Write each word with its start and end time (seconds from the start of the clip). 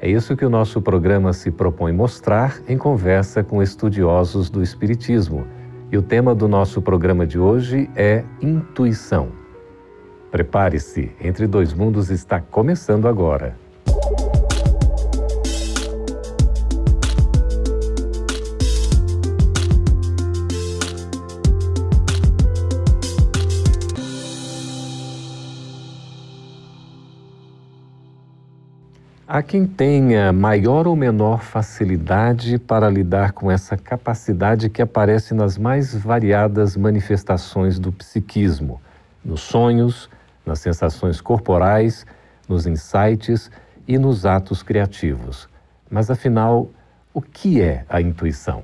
É 0.00 0.08
isso 0.08 0.36
que 0.36 0.44
o 0.44 0.50
nosso 0.50 0.82
programa 0.82 1.32
se 1.32 1.50
propõe 1.50 1.92
mostrar 1.92 2.60
em 2.68 2.76
conversa 2.76 3.42
com 3.42 3.62
estudiosos 3.62 4.50
do 4.50 4.62
Espiritismo. 4.62 5.46
E 5.90 5.96
o 5.96 6.02
tema 6.02 6.34
do 6.34 6.46
nosso 6.46 6.82
programa 6.82 7.26
de 7.26 7.38
hoje 7.38 7.88
é 7.96 8.22
intuição. 8.40 9.28
Prepare-se, 10.30 11.12
Entre 11.20 11.46
Dois 11.46 11.72
Mundos 11.72 12.10
está 12.10 12.40
começando 12.40 13.08
agora. 13.08 13.65
Há 29.28 29.42
quem 29.42 29.66
tenha 29.66 30.32
maior 30.32 30.86
ou 30.86 30.94
menor 30.94 31.42
facilidade 31.42 32.60
para 32.60 32.88
lidar 32.88 33.32
com 33.32 33.50
essa 33.50 33.76
capacidade 33.76 34.70
que 34.70 34.80
aparece 34.80 35.34
nas 35.34 35.58
mais 35.58 35.92
variadas 35.92 36.76
manifestações 36.76 37.76
do 37.76 37.90
psiquismo, 37.90 38.80
nos 39.24 39.40
sonhos, 39.40 40.08
nas 40.46 40.60
sensações 40.60 41.20
corporais, 41.20 42.06
nos 42.48 42.68
insights 42.68 43.50
e 43.88 43.98
nos 43.98 44.24
atos 44.24 44.62
criativos. 44.62 45.48
Mas 45.90 46.08
afinal, 46.08 46.70
o 47.12 47.20
que 47.20 47.60
é 47.60 47.84
a 47.88 48.00
intuição? 48.00 48.62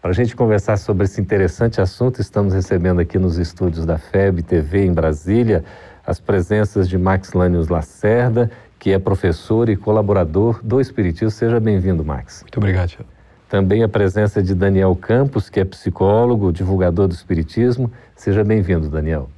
Para 0.00 0.12
a 0.12 0.14
gente 0.14 0.36
conversar 0.36 0.76
sobre 0.76 1.06
esse 1.06 1.20
interessante 1.20 1.80
assunto, 1.80 2.20
estamos 2.20 2.54
recebendo 2.54 3.00
aqui 3.00 3.18
nos 3.18 3.36
estúdios 3.36 3.84
da 3.84 3.98
FEB 3.98 4.44
TV 4.44 4.84
em 4.84 4.92
Brasília 4.92 5.64
as 6.06 6.20
presenças 6.20 6.88
de 6.88 6.98
Max 6.98 7.32
Lanius 7.32 7.68
Lacerda 7.68 8.50
que 8.84 8.92
é 8.92 8.98
professor 8.98 9.70
e 9.70 9.76
colaborador 9.76 10.60
do 10.62 10.78
Espiritismo. 10.78 11.30
Seja 11.30 11.58
bem-vindo, 11.58 12.04
Max. 12.04 12.42
Muito 12.42 12.58
obrigado, 12.58 12.90
Tiago. 12.90 13.08
Também 13.48 13.82
a 13.82 13.88
presença 13.88 14.42
de 14.42 14.54
Daniel 14.54 14.94
Campos, 14.94 15.48
que 15.48 15.58
é 15.58 15.64
psicólogo, 15.64 16.52
divulgador 16.52 17.08
do 17.08 17.14
Espiritismo. 17.14 17.90
Seja 18.14 18.44
bem-vindo, 18.44 18.90
Daniel. 18.90 19.30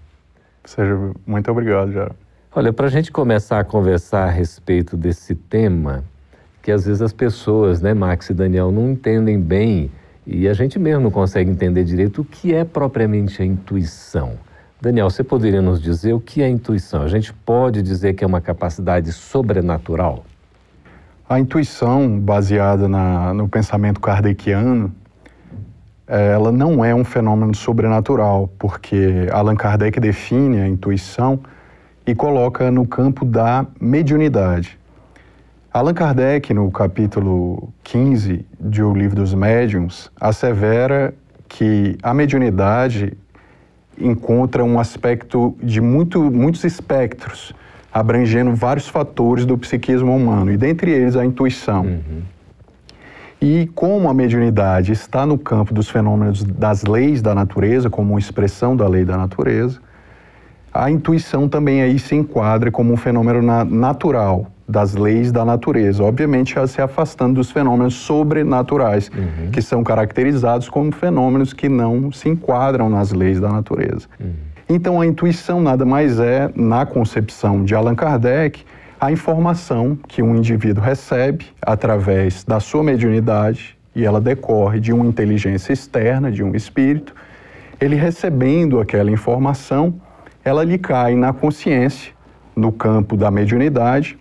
Seja 0.65 0.99
muito 1.25 1.49
obrigado, 1.49 1.93
já. 1.93 2.11
Olha, 2.57 2.73
para 2.73 2.89
a 2.89 2.91
gente 2.91 3.13
começar 3.13 3.61
a 3.61 3.65
conversar 3.65 4.25
a 4.25 4.31
respeito 4.31 4.97
desse 4.97 5.37
tema, 5.37 6.03
que 6.61 6.73
às 6.73 6.85
vezes 6.85 7.01
as 7.01 7.13
pessoas, 7.13 7.81
né, 7.81 7.95
Max 7.95 8.29
e 8.31 8.35
Daniel, 8.35 8.73
não 8.73 8.91
entendem 8.91 9.39
bem 9.39 9.93
e 10.27 10.49
a 10.49 10.55
gente 10.55 10.77
mesmo 10.77 11.03
não 11.03 11.11
consegue 11.13 11.49
entender 11.49 11.85
direito 11.85 12.23
o 12.23 12.25
que 12.25 12.53
é 12.53 12.65
propriamente 12.65 13.41
a 13.41 13.45
intuição. 13.45 14.33
Daniel, 14.79 15.09
você 15.09 15.25
poderia 15.25 15.63
nos 15.63 15.81
dizer 15.81 16.13
o 16.13 16.21
que 16.21 16.43
é 16.43 16.49
intuição? 16.49 17.03
A 17.03 17.09
gente 17.09 17.33
pode 17.33 17.81
dizer 17.81 18.13
que 18.13 18.23
é 18.23 18.27
uma 18.27 18.43
capacidade 18.43 19.11
sobrenatural? 19.11 20.25
A 21.27 21.41
intuição, 21.41 22.21
baseada 22.21 22.87
na, 22.87 23.33
no 23.33 23.49
pensamento 23.49 23.99
kardeciano, 23.99 24.95
é, 26.07 26.33
ela 26.33 26.53
não 26.53 26.85
é 26.85 26.95
um 26.95 27.05
fenômeno 27.05 27.55
sobrenatural, 27.55 28.51
porque 28.59 29.27
Allan 29.33 29.57
Kardec 29.57 29.99
define 29.99 30.61
a 30.61 30.69
intuição 30.69 31.41
e 32.07 32.15
coloca 32.15 32.71
no 32.71 32.87
campo 32.87 33.25
da 33.25 33.67
mediunidade. 33.81 34.79
Allan 35.73 35.95
Kardec, 35.95 36.53
no 36.53 36.71
capítulo 36.71 37.73
15 37.83 38.45
de 38.61 38.83
O 38.83 38.93
Livro 38.93 39.17
dos 39.17 39.33
Médiuns, 39.33 40.13
assevera 40.21 41.15
que 41.49 41.97
a 42.03 42.13
mediunidade 42.13 43.17
encontra 43.99 44.65
um 44.65 44.79
aspecto 44.79 45.57
de 45.63 45.81
muito, 45.81 46.23
muitos 46.31 46.65
espectros, 46.65 47.55
abrangendo 47.93 48.55
vários 48.55 48.89
fatores 48.89 49.47
do 49.47 49.57
psiquismo 49.57 50.15
humano, 50.15 50.53
e 50.53 50.57
dentre 50.57 50.91
eles 50.91 51.17
a 51.17 51.25
intuição. 51.25 51.85
Uhum. 51.85 52.23
E 53.41 53.71
como 53.75 54.09
a 54.09 54.15
mediunidade 54.15 54.93
está 54.93 55.27
no 55.27 55.39
campo 55.39 55.73
dos 55.75 55.89
fenômenos 55.89 56.43
das 56.43 56.85
leis 56.85 57.21
da 57.21 57.35
natureza, 57.35 57.91
como 57.91 58.15
uma 58.15 58.19
expressão 58.19 58.75
da 58.75 58.89
lei 58.89 59.05
da 59.05 59.17
natureza, 59.17 59.79
a 60.73 60.91
intuição 60.91 61.49
também 61.49 61.83
aí 61.83 61.99
se 61.99 62.15
enquadra 62.15 62.71
como 62.71 62.93
um 62.93 62.97
fenômeno 62.97 63.41
na 63.43 63.65
natural, 63.65 64.47
das 64.69 64.95
leis 64.95 65.31
da 65.31 65.45
natureza, 65.45 66.03
obviamente 66.03 66.55
se 66.67 66.83
afastando 66.83 67.35
dos 67.35 67.51
fenômenos 67.51 67.95
sobrenaturais, 67.95 69.11
uhum. 69.15 69.51
que 69.51 69.63
são 69.63 69.85
caracterizados 69.85 70.69
como 70.69 70.91
fenômenos 70.93 71.53
que 71.53 71.69
não 71.69 72.11
se 72.11 72.29
enquadram 72.29 72.89
nas 72.89 73.13
leis 73.13 73.39
da 73.39 73.49
natureza. 73.49 74.09
Uhum. 74.19 74.33
Então 74.69 75.01
a 75.01 75.07
intuição 75.07 75.61
nada 75.61 75.85
mais 75.85 76.19
é, 76.19 76.51
na 76.57 76.85
concepção 76.85 77.65
de 77.65 77.75
Allan 77.75 77.95
Kardec, 77.95 78.65
a 79.01 79.13
informação 79.13 79.97
que 80.09 80.23
um 80.23 80.35
indivíduo 80.35 80.83
recebe 80.83 81.47
através 81.63 82.43
da 82.43 82.59
sua 82.59 82.83
mediunidade 82.83 83.77
e 83.95 84.05
ela 84.05 84.21
decorre 84.21 84.81
de 84.81 84.93
uma 84.93 85.07
inteligência 85.07 85.73
externa, 85.73 86.33
de 86.33 86.43
um 86.43 86.55
espírito. 86.55 87.15
Ele 87.81 87.95
recebendo 87.95 88.81
aquela 88.81 89.11
informação, 89.11 89.95
ela 90.45 90.65
lhe 90.65 90.79
cai 90.79 91.15
na 91.15 91.33
consciência, 91.33 92.13
no 92.55 92.73
campo 92.73 93.17
da 93.17 93.31
mediunidade, 93.31 94.19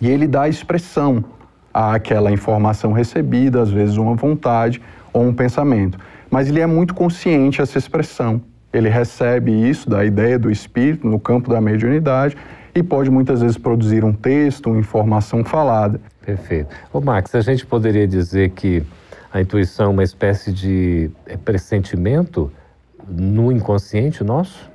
e 0.00 0.08
ele 0.08 0.26
dá 0.26 0.48
expressão 0.48 1.24
àquela 1.72 2.32
informação 2.32 2.92
recebida, 2.92 3.62
às 3.62 3.70
vezes 3.70 3.96
uma 3.96 4.14
vontade 4.14 4.80
ou 5.12 5.24
um 5.24 5.32
pensamento. 5.32 5.98
Mas 6.30 6.48
ele 6.48 6.60
é 6.60 6.66
muito 6.66 6.94
consciente 6.94 7.60
essa 7.60 7.78
expressão. 7.78 8.40
Ele 8.72 8.88
recebe 8.88 9.50
isso 9.68 9.90
da 9.90 10.04
ideia 10.04 10.38
do 10.38 10.50
espírito 10.50 11.06
no 11.06 11.18
campo 11.18 11.50
da 11.50 11.60
mediunidade 11.60 12.36
e 12.74 12.82
pode 12.82 13.10
muitas 13.10 13.40
vezes 13.40 13.58
produzir 13.58 14.04
um 14.04 14.12
texto, 14.12 14.68
uma 14.68 14.78
informação 14.78 15.44
falada. 15.44 16.00
Perfeito. 16.24 16.74
Ô 16.92 17.00
Max, 17.00 17.34
a 17.34 17.40
gente 17.40 17.66
poderia 17.66 18.06
dizer 18.06 18.50
que 18.50 18.82
a 19.32 19.40
intuição 19.40 19.86
é 19.86 19.88
uma 19.88 20.04
espécie 20.04 20.52
de 20.52 21.10
é, 21.26 21.36
pressentimento 21.36 22.50
no 23.08 23.50
inconsciente 23.50 24.22
nosso? 24.22 24.69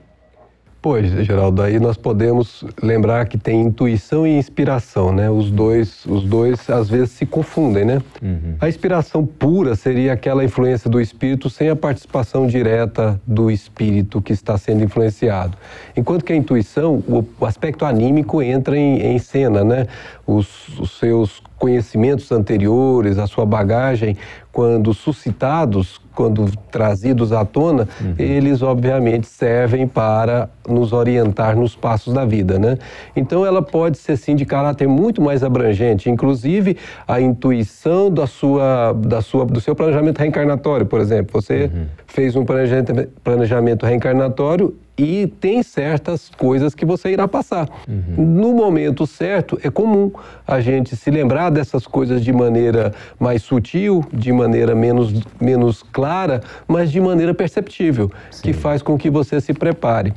Pois, 0.85 1.09
Geraldo, 1.25 1.63
aí 1.63 1.79
nós 1.79 1.97
podemos 1.97 2.63
lembrar 2.79 3.25
que 3.25 3.40
tem 3.40 3.59
intuição 3.59 4.28
e 4.28 4.38
inspiração, 4.38 5.12
né? 5.12 5.31
Os 5.31 5.50
dois, 5.50 6.06
os 6.06 6.23
dois 6.23 6.69
às 6.69 6.88
vezes 6.88 7.09
se 7.09 7.25
confundem, 7.25 7.84
né? 7.84 8.03
Uhum. 8.22 8.56
A 8.62 8.69
inspiração 8.69 9.25
pura 9.25 9.75
seria 9.75 10.13
aquela 10.13 10.45
influência 10.45 10.88
do 10.88 11.01
espírito 11.01 11.50
sem 11.50 11.69
a 11.69 11.75
participação 11.75 12.45
direta 12.45 13.19
do 13.25 13.50
espírito 13.50 14.22
que 14.22 14.31
está 14.31 14.59
sendo 14.59 14.84
influenciado. 14.84 15.57
Enquanto 15.97 16.24
que 16.24 16.31
a 16.31 16.35
intuição, 16.35 17.03
o, 17.07 17.25
o 17.40 17.45
aspecto 17.47 17.84
anímico 17.84 18.40
entra 18.40 18.78
em, 18.78 19.01
em 19.01 19.18
cena, 19.18 19.63
né? 19.63 19.88
Os, 20.28 20.69
os 20.78 21.00
seus 21.00 21.41
conhecimentos 21.57 22.31
anteriores, 22.31 23.18
a 23.18 23.25
sua 23.25 23.44
bagagem, 23.44 24.16
quando 24.51 24.94
suscitados, 24.94 26.00
quando 26.15 26.49
trazidos 26.71 27.31
à 27.31 27.43
tona, 27.43 27.87
uhum. 28.01 28.15
eles 28.17 28.61
obviamente 28.61 29.27
servem 29.27 29.87
para 29.87 30.49
nos 30.67 30.93
orientar 30.93 31.55
nos 31.55 31.75
passos 31.75 32.13
da 32.13 32.25
vida, 32.25 32.57
né? 32.57 32.77
Então 33.15 33.45
ela 33.45 33.61
pode 33.61 33.97
ser 33.97 34.17
sim 34.17 34.35
de 34.35 34.45
caráter 34.45 34.87
muito 34.87 35.21
mais 35.21 35.43
abrangente, 35.43 36.09
inclusive 36.09 36.77
a 37.07 37.19
intuição 37.19 38.09
da 38.09 38.25
sua, 38.25 38.93
da 38.93 39.21
sua, 39.21 39.45
do 39.45 39.59
seu 39.59 39.75
planejamento 39.75 40.19
reencarnatório, 40.19 40.85
por 40.85 41.00
exemplo. 41.00 41.41
Você 41.41 41.69
uhum. 41.73 41.85
fez 42.07 42.35
um 42.35 42.45
planejamento 42.45 43.85
reencarnatório 43.85 44.75
e 44.97 45.27
tem 45.27 45.62
certas 45.62 46.30
coisas 46.38 46.74
que 46.74 46.86
você 46.86 47.12
irá 47.12 47.27
passar. 47.27 47.68
Uhum. 47.88 48.25
No 48.25 48.53
momento 48.53 49.06
certo, 49.06 49.59
é 49.63 49.69
comum 49.69 50.12
a 50.47 50.62
gente 50.62 50.95
se 50.95 51.12
lembrar 51.12 51.50
dessas 51.50 51.86
coisas 51.86 52.24
de 52.24 52.31
maneira 52.31 52.94
mais 53.19 53.42
sutil, 53.44 54.03
de 54.12 54.31
maneira 54.31 54.74
menos, 54.74 55.13
menos 55.39 55.83
clara, 55.83 56.42
mas 56.68 56.92
de 56.92 57.01
maneira 57.01 57.33
perceptível, 57.33 58.12
Sim. 58.31 58.44
que 58.44 58.53
faz 58.53 58.81
com 58.81 58.97
que 58.97 59.09
você 59.09 59.42
se 59.42 59.53
prepare. 59.53 60.13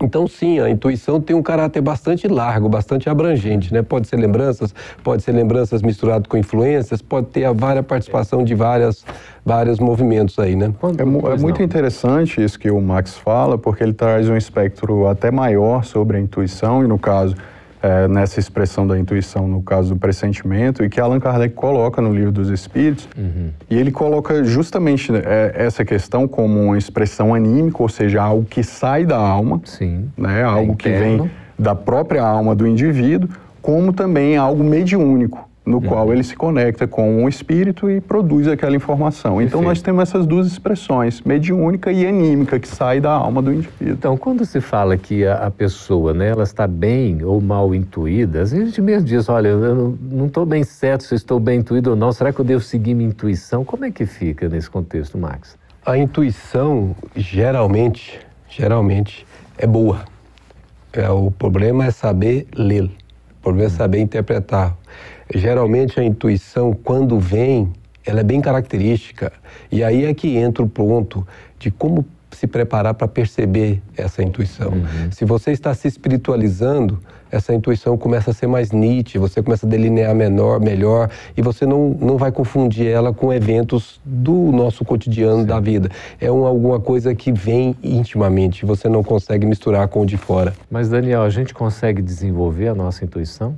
Então, 0.00 0.28
sim, 0.28 0.60
a 0.60 0.70
intuição 0.70 1.20
tem 1.20 1.34
um 1.34 1.42
caráter 1.42 1.80
bastante 1.80 2.28
largo, 2.28 2.68
bastante 2.68 3.08
abrangente, 3.08 3.72
né? 3.72 3.82
Pode 3.82 4.06
ser 4.06 4.16
lembranças, 4.16 4.74
pode 5.02 5.22
ser 5.22 5.32
lembranças 5.32 5.82
misturado 5.82 6.28
com 6.28 6.36
influências, 6.36 7.02
pode 7.02 7.26
ter 7.26 7.44
a 7.44 7.52
várias 7.52 7.84
participação 7.84 8.44
de 8.44 8.54
várias, 8.54 9.04
vários 9.44 9.78
movimentos 9.78 10.38
aí, 10.38 10.54
né? 10.54 10.72
É, 10.98 11.02
é 11.02 11.36
muito 11.36 11.62
interessante 11.62 12.42
isso 12.42 12.58
que 12.58 12.70
o 12.70 12.80
Max 12.80 13.16
fala, 13.16 13.58
porque 13.58 13.82
ele 13.82 13.92
traz 13.92 14.28
um 14.28 14.36
espectro 14.36 15.06
até 15.08 15.30
maior 15.30 15.84
sobre 15.84 16.16
a 16.16 16.20
intuição, 16.20 16.84
e 16.84 16.86
no 16.86 16.98
caso, 16.98 17.34
é, 17.82 18.08
nessa 18.08 18.40
expressão 18.40 18.86
da 18.86 18.98
intuição, 18.98 19.46
no 19.46 19.62
caso 19.62 19.94
do 19.94 20.00
pressentimento, 20.00 20.84
e 20.84 20.88
que 20.88 21.00
Allan 21.00 21.20
Kardec 21.20 21.54
coloca 21.54 22.02
no 22.02 22.12
Livro 22.12 22.32
dos 22.32 22.50
Espíritos. 22.50 23.08
Uhum. 23.16 23.50
E 23.70 23.76
ele 23.76 23.90
coloca 23.90 24.42
justamente 24.44 25.12
é, 25.14 25.52
essa 25.54 25.84
questão 25.84 26.26
como 26.26 26.60
uma 26.62 26.78
expressão 26.78 27.34
anímica, 27.34 27.82
ou 27.82 27.88
seja, 27.88 28.22
algo 28.22 28.44
que 28.44 28.62
sai 28.62 29.04
da 29.04 29.16
alma, 29.16 29.60
Sim. 29.64 30.10
Né, 30.16 30.42
algo 30.42 30.72
é 30.72 30.76
que 30.76 30.88
vem 30.88 31.30
da 31.58 31.74
própria 31.74 32.22
alma 32.22 32.54
do 32.54 32.66
indivíduo, 32.66 33.28
como 33.60 33.92
também 33.92 34.36
algo 34.36 34.62
mediúnico 34.62 35.47
no 35.68 35.80
qual 35.82 36.12
ele 36.12 36.22
se 36.22 36.34
conecta 36.34 36.86
com 36.86 37.24
o 37.24 37.28
espírito 37.28 37.90
e 37.90 38.00
produz 38.00 38.48
aquela 38.48 38.74
informação. 38.74 39.32
Perfeito. 39.32 39.48
Então 39.50 39.62
nós 39.62 39.82
temos 39.82 40.02
essas 40.02 40.26
duas 40.26 40.46
expressões, 40.46 41.20
mediúnica 41.20 41.92
e 41.92 42.06
anímica, 42.06 42.58
que 42.58 42.66
sai 42.66 43.00
da 43.00 43.12
alma 43.12 43.42
do 43.42 43.52
indivíduo. 43.52 43.92
Então, 43.92 44.16
quando 44.16 44.44
se 44.44 44.60
fala 44.60 44.96
que 44.96 45.26
a, 45.26 45.46
a 45.46 45.50
pessoa, 45.50 46.14
né, 46.14 46.28
ela 46.28 46.42
está 46.42 46.66
bem 46.66 47.22
ou 47.22 47.40
mal 47.40 47.74
intuída, 47.74 48.42
às 48.42 48.50
vezes 48.50 48.64
a 48.64 48.68
gente 48.68 48.82
mesmo 48.82 49.06
diz, 49.06 49.28
olha, 49.28 49.48
eu 49.48 49.98
não 50.10 50.26
estou 50.26 50.46
bem 50.46 50.64
certo 50.64 51.04
se 51.04 51.14
estou 51.14 51.38
bem 51.38 51.60
intuído 51.60 51.90
ou 51.90 51.96
não, 51.96 52.10
será 52.12 52.32
que 52.32 52.40
eu 52.40 52.44
devo 52.44 52.62
seguir 52.62 52.94
minha 52.94 53.08
intuição? 53.08 53.64
Como 53.64 53.84
é 53.84 53.90
que 53.90 54.06
fica 54.06 54.48
nesse 54.48 54.70
contexto, 54.70 55.18
Max? 55.18 55.56
A 55.84 55.96
intuição, 55.96 56.94
geralmente, 57.14 58.20
geralmente, 58.48 59.26
é 59.56 59.66
boa. 59.66 60.04
É, 60.92 61.08
o 61.10 61.30
problema 61.30 61.86
é 61.86 61.90
saber 61.90 62.46
ler, 62.56 62.84
o 62.84 63.42
problema 63.42 63.68
é 63.68 63.70
saber 63.70 63.98
interpretar. 64.00 64.76
Geralmente 65.34 66.00
a 66.00 66.04
intuição, 66.04 66.72
quando 66.72 67.18
vem, 67.18 67.72
ela 68.04 68.20
é 68.20 68.24
bem 68.24 68.40
característica. 68.40 69.32
E 69.70 69.84
aí 69.84 70.04
é 70.04 70.14
que 70.14 70.36
entra 70.36 70.62
o 70.62 70.68
ponto 70.68 71.26
de 71.58 71.70
como 71.70 72.04
se 72.30 72.46
preparar 72.46 72.94
para 72.94 73.08
perceber 73.08 73.82
essa 73.96 74.22
intuição. 74.22 74.70
Uhum. 74.70 75.10
Se 75.10 75.24
você 75.24 75.50
está 75.50 75.74
se 75.74 75.88
espiritualizando, 75.88 77.00
essa 77.30 77.52
intuição 77.52 77.96
começa 77.96 78.30
a 78.30 78.34
ser 78.34 78.46
mais 78.46 78.70
nítida, 78.70 79.20
você 79.20 79.42
começa 79.42 79.66
a 79.66 79.68
delinear 79.68 80.14
menor, 80.14 80.60
melhor, 80.60 81.10
e 81.36 81.42
você 81.42 81.66
não, 81.66 81.90
não 82.00 82.16
vai 82.16 82.30
confundir 82.32 82.86
ela 82.86 83.12
com 83.12 83.32
eventos 83.32 84.00
do 84.04 84.52
nosso 84.52 84.84
cotidiano 84.84 85.40
Sim. 85.40 85.46
da 85.46 85.60
vida. 85.60 85.90
É 86.20 86.30
um, 86.30 86.46
alguma 86.46 86.80
coisa 86.80 87.14
que 87.14 87.32
vem 87.32 87.76
intimamente, 87.82 88.64
você 88.64 88.88
não 88.88 89.02
consegue 89.02 89.46
misturar 89.46 89.88
com 89.88 90.02
o 90.02 90.06
de 90.06 90.16
fora. 90.16 90.54
Mas, 90.70 90.88
Daniel, 90.88 91.22
a 91.22 91.30
gente 91.30 91.52
consegue 91.52 92.00
desenvolver 92.00 92.68
a 92.68 92.74
nossa 92.74 93.04
intuição? 93.04 93.56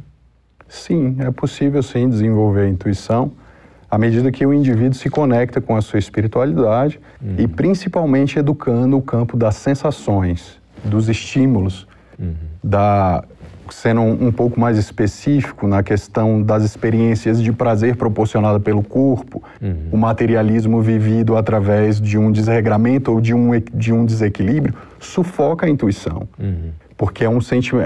Sim, 0.70 1.16
é 1.18 1.30
possível 1.32 1.82
sim 1.82 2.08
desenvolver 2.08 2.62
a 2.62 2.68
intuição 2.68 3.32
à 3.90 3.98
medida 3.98 4.30
que 4.30 4.46
o 4.46 4.54
indivíduo 4.54 4.94
se 4.94 5.10
conecta 5.10 5.60
com 5.60 5.76
a 5.76 5.82
sua 5.82 5.98
espiritualidade 5.98 7.00
uhum. 7.20 7.34
e 7.38 7.48
principalmente 7.48 8.38
educando 8.38 8.96
o 8.96 9.02
campo 9.02 9.36
das 9.36 9.56
sensações, 9.56 10.60
dos 10.84 11.08
estímulos, 11.08 11.88
uhum. 12.18 12.34
da 12.62 13.24
sendo 13.68 14.00
um, 14.00 14.26
um, 14.26 14.32
pouco 14.32 14.58
mais 14.58 14.76
específico 14.76 15.68
na 15.68 15.80
questão 15.80 16.42
das 16.42 16.64
experiências 16.64 17.40
de 17.40 17.52
prazer 17.52 17.94
proporcionada 17.94 18.58
pelo 18.58 18.82
corpo, 18.82 19.42
uhum. 19.62 19.90
o 19.92 19.96
materialismo 19.96 20.82
vivido 20.82 21.36
através 21.36 22.00
de 22.00 22.18
um 22.18 22.32
desregramento 22.32 23.12
ou 23.12 23.20
de 23.20 23.32
um, 23.32 23.50
de 23.72 23.92
um 23.92 24.04
desequilíbrio, 24.04 24.74
sufoca 24.98 25.66
a 25.66 25.68
intuição. 25.68 26.28
Porque 27.00 27.24
é, 27.24 27.30
um 27.30 27.38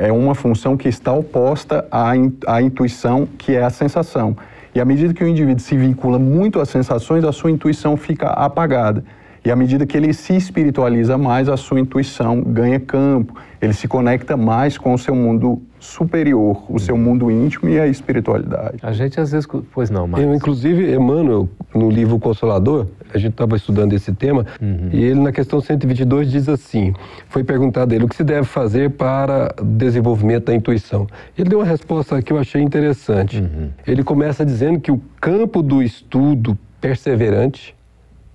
é 0.03 0.11
uma 0.11 0.35
função 0.35 0.77
que 0.77 0.89
está 0.89 1.13
oposta 1.13 1.87
à, 1.89 2.17
in, 2.17 2.37
à 2.49 2.61
intuição, 2.61 3.29
que 3.39 3.55
é 3.55 3.63
a 3.63 3.71
sensação. 3.71 4.37
E 4.75 4.81
à 4.81 4.85
medida 4.85 5.15
que 5.15 5.23
o 5.23 5.29
indivíduo 5.29 5.61
se 5.61 5.77
vincula 5.77 6.19
muito 6.19 6.59
às 6.59 6.69
sensações, 6.69 7.23
a 7.23 7.31
sua 7.31 7.53
intuição 7.53 7.97
fica 7.97 8.27
apagada. 8.31 9.05
E 9.45 9.53
à 9.53 9.55
medida 9.55 9.87
que 9.87 9.97
ele 9.97 10.13
se 10.13 10.35
espiritualiza 10.35 11.17
mais, 11.17 11.49
a 11.49 11.57
sua 11.57 11.79
intuição 11.79 12.43
ganha 12.43 12.81
campo, 12.81 13.41
ele 13.63 13.73
se 13.73 13.87
conecta 13.87 14.37
mais 14.37 14.77
com 14.77 14.93
o 14.93 14.99
seu 14.99 15.15
mundo 15.15 15.63
superior, 15.85 16.65
o 16.69 16.79
seu 16.79 16.97
mundo 16.97 17.31
íntimo 17.31 17.69
e 17.69 17.79
a 17.79 17.87
espiritualidade. 17.87 18.79
A 18.83 18.93
gente 18.93 19.21
às 19.21 19.31
vezes, 19.31 19.47
pois 19.73 19.91
não, 19.91 20.07
mas... 20.07 20.23
Eu, 20.23 20.35
inclusive, 20.35 20.95
Emmanuel, 20.95 21.49
no 21.75 21.91
livro 21.91 22.19
Consolador, 22.19 22.87
a 23.13 23.19
gente 23.19 23.33
estava 23.33 23.55
estudando 23.55 23.93
esse 23.93 24.13
tema, 24.13 24.47
uhum. 24.61 24.89
e 24.93 25.05
ele 25.05 25.21
na 25.21 25.31
questão 25.31 25.61
122 25.61 26.31
diz 26.31 26.49
assim, 26.49 26.95
foi 27.29 27.45
perguntado 27.45 27.93
a 27.93 27.97
ele 27.97 28.05
o 28.05 28.09
que 28.09 28.17
se 28.17 28.25
deve 28.25 28.45
fazer 28.45 28.91
para 28.91 29.55
o 29.61 29.65
desenvolvimento 29.65 30.47
da 30.47 30.55
intuição. 30.55 31.07
Ele 31.37 31.51
deu 31.51 31.59
uma 31.59 31.67
resposta 31.67 32.21
que 32.23 32.33
eu 32.33 32.39
achei 32.39 32.63
interessante. 32.63 33.41
Uhum. 33.41 33.69
Ele 33.87 34.03
começa 34.03 34.45
dizendo 34.45 34.81
que 34.81 34.91
o 34.91 35.01
campo 35.21 35.63
do 35.63 35.83
estudo 35.83 36.59
perseverante 36.81 37.75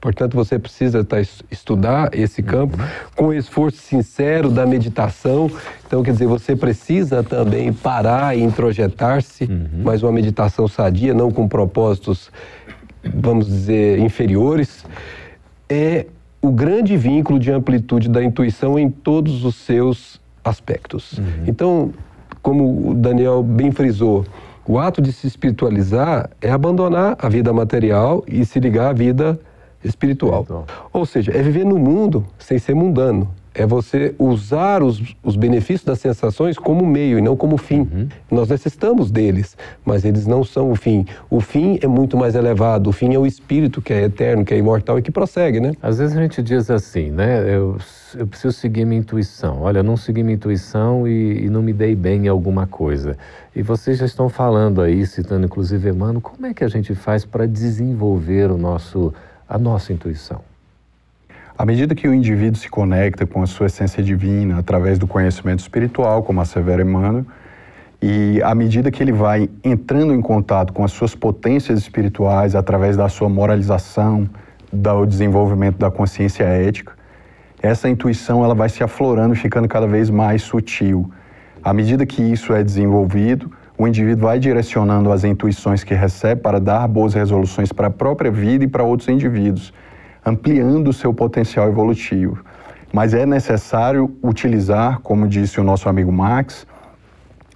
Portanto, 0.01 0.35
você 0.35 0.57
precisa 0.57 1.03
tá, 1.03 1.17
estudar 1.51 2.09
esse 2.13 2.41
campo 2.41 2.77
com 3.15 3.33
esforço 3.33 3.77
sincero 3.77 4.49
da 4.49 4.65
meditação. 4.65 5.51
Então, 5.85 6.01
quer 6.01 6.11
dizer, 6.11 6.25
você 6.25 6.55
precisa 6.55 7.21
também 7.21 7.73
parar 7.73 8.37
e 8.37 8.41
introjetar-se, 8.41 9.43
uhum. 9.43 9.81
mas 9.83 10.01
uma 10.01 10.11
meditação 10.11 10.67
sadia, 10.67 11.13
não 11.13 11.31
com 11.31 11.47
propósitos, 11.47 12.31
vamos 13.03 13.47
dizer, 13.47 13.99
inferiores. 13.99 14.85
É 15.67 16.05
o 16.41 16.51
grande 16.51 16.95
vínculo 16.95 17.37
de 17.37 17.51
amplitude 17.51 18.07
da 18.07 18.23
intuição 18.23 18.79
em 18.79 18.89
todos 18.89 19.43
os 19.43 19.55
seus 19.55 20.21
aspectos. 20.43 21.17
Uhum. 21.17 21.43
Então, 21.45 21.93
como 22.41 22.91
o 22.91 22.93
Daniel 22.93 23.43
bem 23.43 23.71
frisou, 23.71 24.25
o 24.65 24.79
ato 24.79 25.01
de 25.01 25.11
se 25.11 25.27
espiritualizar 25.27 26.29
é 26.41 26.49
abandonar 26.49 27.17
a 27.19 27.27
vida 27.27 27.51
material 27.51 28.23
e 28.27 28.45
se 28.45 28.59
ligar 28.59 28.89
à 28.89 28.93
vida 28.93 29.31
espiritual. 29.31 29.48
Espiritual. 29.83 30.45
Ou 30.91 31.05
seja, 31.05 31.31
é 31.31 31.41
viver 31.41 31.65
no 31.65 31.77
mundo 31.77 32.25
sem 32.37 32.57
ser 32.57 32.73
mundano. 32.73 33.29
É 33.53 33.65
você 33.65 34.13
usar 34.17 34.83
os, 34.83 35.01
os 35.23 35.35
benefícios 35.35 35.83
das 35.83 35.99
sensações 35.99 36.57
como 36.57 36.85
meio 36.85 37.17
e 37.17 37.21
não 37.21 37.35
como 37.35 37.57
fim. 37.57 37.79
Uhum. 37.79 38.07
Nós 38.29 38.47
necessitamos 38.47 39.09
deles, 39.09 39.57
mas 39.83 40.05
eles 40.05 40.27
não 40.27 40.43
são 40.43 40.71
o 40.71 40.75
fim. 40.75 41.05
O 41.29 41.41
fim 41.41 41.79
é 41.81 41.87
muito 41.87 42.15
mais 42.15 42.35
elevado. 42.35 42.89
O 42.89 42.93
fim 42.93 43.13
é 43.13 43.19
o 43.19 43.25
espírito 43.25 43.81
que 43.81 43.91
é 43.91 44.03
eterno, 44.03 44.45
que 44.45 44.53
é 44.53 44.57
imortal 44.57 44.99
e 44.99 45.01
que 45.01 45.11
prossegue, 45.11 45.59
né? 45.59 45.73
Às 45.81 45.97
vezes 45.97 46.15
a 46.15 46.21
gente 46.21 46.43
diz 46.43 46.69
assim, 46.69 47.09
né? 47.09 47.41
Eu, 47.53 47.77
eu 48.15 48.27
preciso 48.27 48.53
seguir 48.53 48.85
minha 48.85 48.99
intuição. 48.99 49.61
Olha, 49.61 49.79
eu 49.79 49.83
não 49.83 49.97
segui 49.97 50.21
minha 50.21 50.35
intuição 50.35 51.07
e, 51.07 51.45
e 51.45 51.49
não 51.49 51.63
me 51.63 51.73
dei 51.73 51.95
bem 51.95 52.25
em 52.25 52.27
alguma 52.27 52.67
coisa. 52.67 53.17
E 53.55 53.63
vocês 53.63 53.97
já 53.97 54.05
estão 54.05 54.29
falando 54.29 54.79
aí, 54.79 55.05
citando 55.05 55.45
inclusive 55.45 55.89
Emmanuel, 55.89 56.21
como 56.21 56.45
é 56.45 56.53
que 56.53 56.63
a 56.63 56.69
gente 56.69 56.93
faz 56.93 57.25
para 57.25 57.47
desenvolver 57.47 58.51
o 58.51 58.57
nosso 58.57 59.11
a 59.49 59.57
nossa 59.57 59.91
intuição? 59.91 60.41
À 61.57 61.65
medida 61.65 61.95
que 61.95 62.07
o 62.07 62.13
indivíduo 62.13 62.57
se 62.57 62.69
conecta 62.69 63.25
com 63.25 63.41
a 63.41 63.47
sua 63.47 63.65
essência 63.65 64.01
divina 64.01 64.59
através 64.59 64.97
do 64.97 65.07
conhecimento 65.07 65.59
espiritual, 65.59 66.23
como 66.23 66.39
assevera 66.39 66.83
Emmanuel, 66.83 67.25
e 68.01 68.41
à 68.43 68.55
medida 68.55 68.89
que 68.89 69.03
ele 69.03 69.11
vai 69.11 69.49
entrando 69.61 70.13
em 70.13 70.21
contato 70.21 70.71
com 70.71 70.85
as 70.85 70.91
suas 70.91 71.13
potências 71.13 71.79
espirituais 71.79 72.55
através 72.55 72.95
da 72.95 73.09
sua 73.09 73.27
moralização, 73.27 74.29
do 74.71 75.05
desenvolvimento 75.05 75.77
da 75.77 75.91
consciência 75.91 76.43
ética, 76.43 76.93
essa 77.61 77.89
intuição 77.89 78.43
ela 78.43 78.55
vai 78.55 78.69
se 78.69 78.83
aflorando, 78.83 79.35
ficando 79.35 79.67
cada 79.67 79.85
vez 79.85 80.09
mais 80.09 80.43
sutil. 80.43 81.11
À 81.61 81.73
medida 81.73 82.05
que 82.05 82.21
isso 82.21 82.53
é 82.53 82.63
desenvolvido, 82.63 83.51
o 83.79 83.87
indivíduo 83.87 84.27
vai 84.27 84.37
direcionando 84.37 85.09
as 85.09 85.23
intuições 85.23 85.85
que 85.85 85.93
recebe 85.93 86.41
para 86.41 86.59
dar 86.59 86.85
boas 86.85 87.13
resoluções 87.13 87.71
para 87.71 87.87
a 87.87 87.89
própria 87.89 88.29
vida 88.29 88.65
e 88.65 88.67
para 88.67 88.83
outros 88.83 89.07
indivíduos, 89.07 89.73
ampliando 90.23 90.89
o 90.89 90.93
seu 90.93 91.13
potencial 91.13 91.69
evolutivo. 91.69 92.43
Mas 92.91 93.13
é 93.13 93.25
necessário 93.25 94.13
utilizar, 94.21 94.99
como 94.99 95.29
disse 95.29 95.61
o 95.61 95.63
nosso 95.63 95.87
amigo 95.87 96.11
Max, 96.11 96.67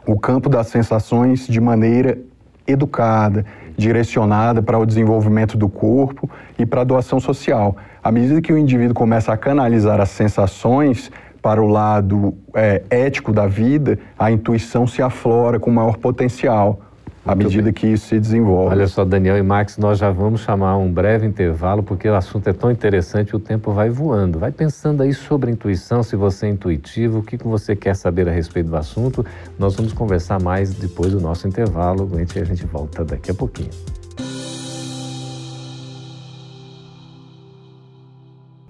o 0.07 0.17
campo 0.17 0.47
das 0.47 0.67
sensações 0.67 1.45
de 1.45 1.59
maneira 1.59 2.17
educada, 2.65 3.45
direcionada 3.75 4.61
para 4.61 4.79
o 4.79 4.85
desenvolvimento 4.85 5.57
do 5.57 5.67
corpo 5.67 6.29
e 6.57 6.65
para 6.65 6.81
a 6.81 6.85
doação 6.85 7.19
social. 7.19 7.75
À 8.01 8.13
medida 8.13 8.41
que 8.41 8.53
o 8.53 8.57
indivíduo 8.57 8.95
começa 8.95 9.33
a 9.33 9.37
canalizar 9.37 9.99
as 9.99 10.09
sensações 10.09 11.11
para 11.43 11.61
o 11.61 11.67
lado 11.67 12.33
é, 12.55 12.81
ético 12.89 13.33
da 13.33 13.45
vida, 13.45 13.99
a 14.17 14.31
intuição 14.31 14.87
se 14.87 15.01
aflora 15.01 15.59
com 15.59 15.69
maior 15.69 15.97
potencial 15.97 16.79
à 17.25 17.35
medida 17.35 17.63
bem. 17.63 17.73
que 17.73 17.87
isso 17.87 18.07
se 18.07 18.19
desenvolve. 18.19 18.73
Olha 18.73 18.87
só, 18.87 19.03
Daniel 19.03 19.37
e 19.37 19.43
Max, 19.43 19.77
nós 19.77 19.99
já 19.99 20.09
vamos 20.09 20.39
chamar 20.41 20.77
um 20.77 20.91
breve 20.91 21.27
intervalo, 21.27 21.83
porque 21.83 22.07
o 22.07 22.15
assunto 22.15 22.47
é 22.47 22.53
tão 22.53 22.71
interessante 22.71 23.31
e 23.31 23.35
o 23.35 23.39
tempo 23.39 23.73
vai 23.73 23.89
voando. 23.89 24.39
Vai 24.39 24.51
pensando 24.51 25.03
aí 25.03 25.13
sobre 25.13 25.51
intuição, 25.51 26.01
se 26.01 26.15
você 26.15 26.45
é 26.45 26.49
intuitivo, 26.49 27.19
o 27.19 27.23
que 27.23 27.37
você 27.37 27.75
quer 27.75 27.95
saber 27.95 28.27
a 28.29 28.31
respeito 28.31 28.69
do 28.69 28.77
assunto. 28.77 29.25
Nós 29.59 29.75
vamos 29.75 29.91
conversar 29.91 30.41
mais 30.41 30.73
depois 30.73 31.11
do 31.11 31.19
nosso 31.19 31.45
intervalo, 31.45 32.09
e 32.17 32.39
a 32.39 32.45
gente 32.45 32.65
volta 32.65 33.03
daqui 33.03 33.31
a 33.31 33.33
pouquinho. 33.33 33.69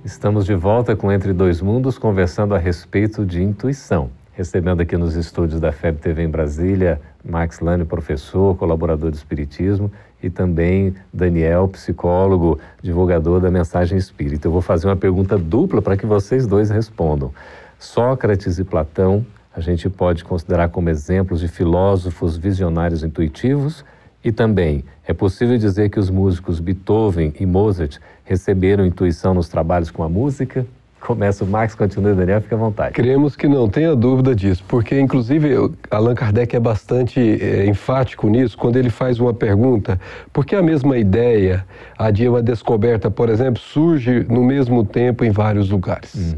Estamos 0.06 0.46
de 0.46 0.54
volta 0.54 0.98
com 0.98 1.10
Entre 1.10 1.32
Dois 1.32 1.62
Mundos, 1.62 1.98
conversando 1.98 2.54
a 2.54 2.58
respeito 2.58 3.26
de 3.26 3.42
intuição. 3.42 4.10
Recebendo 4.34 4.82
aqui 4.82 4.98
nos 4.98 5.16
estúdios 5.16 5.62
da 5.62 5.72
FEB 5.72 5.98
TV 5.98 6.24
em 6.24 6.30
Brasília, 6.30 7.00
Max 7.24 7.62
Lane, 7.62 7.86
professor, 7.86 8.54
colaborador 8.58 9.12
de 9.12 9.16
Espiritismo, 9.16 9.90
e 10.22 10.30
também 10.30 10.94
Daniel, 11.14 11.70
psicólogo, 11.70 12.60
divulgador 12.82 13.40
da 13.40 13.50
mensagem 13.50 13.98
espírita. 13.98 14.46
Eu 14.46 14.52
vou 14.52 14.62
fazer 14.62 14.88
uma 14.88 14.98
pergunta 14.98 15.38
dupla 15.38 15.82
para 15.82 15.96
que 15.96 16.06
vocês 16.06 16.46
dois 16.46 16.70
respondam. 16.70 17.34
Sócrates 17.80 18.60
e 18.60 18.66
Platão 18.66 19.26
a 19.56 19.62
gente 19.62 19.90
pode 19.90 20.26
considerar 20.26 20.68
como 20.68 20.90
exemplos 20.90 21.40
de 21.40 21.48
filósofos 21.48 22.36
visionários 22.36 23.06
intuitivos 23.06 23.86
e 24.22 24.34
também 24.34 24.84
é 25.06 25.14
possível 25.14 25.58
dizer 25.58 25.90
que 25.90 26.00
os 26.00 26.10
músicos 26.10 26.60
Beethoven 26.60 27.34
e 27.40 27.46
Mozart 27.46 28.00
receberam 28.24 28.86
intuição 28.86 29.34
nos 29.34 29.48
trabalhos 29.50 29.92
com 29.92 30.04
a 30.04 30.10
música? 30.10 30.66
Começa 31.06 31.44
o 31.44 31.48
Max, 31.48 31.76
continua, 31.76 32.14
Daniel, 32.14 32.40
fica 32.40 32.56
à 32.56 32.58
vontade. 32.58 32.94
Cremos 32.94 33.36
que 33.36 33.46
não 33.46 33.68
tenha 33.68 33.94
dúvida 33.94 34.34
disso, 34.34 34.64
porque 34.68 34.98
inclusive 34.98 35.50
Allan 35.92 36.16
Kardec 36.16 36.56
é 36.56 36.60
bastante 36.62 37.20
é, 37.20 37.66
enfático 37.66 38.30
nisso 38.30 38.58
quando 38.58 38.78
ele 38.78 38.90
faz 38.90 39.20
uma 39.20 39.34
pergunta, 39.34 40.00
porque 40.32 40.56
a 40.56 40.62
mesma 40.62 40.98
ideia, 40.98 41.66
a 41.98 42.10
de 42.10 42.30
uma 42.30 42.42
descoberta, 42.42 43.12
por 43.12 43.28
exemplo, 43.28 43.62
surge 43.62 44.26
no 44.30 44.46
mesmo 44.46 44.86
tempo 44.86 45.26
em 45.26 45.30
vários 45.30 45.70
lugares. 45.70 46.16
Hum. 46.16 46.38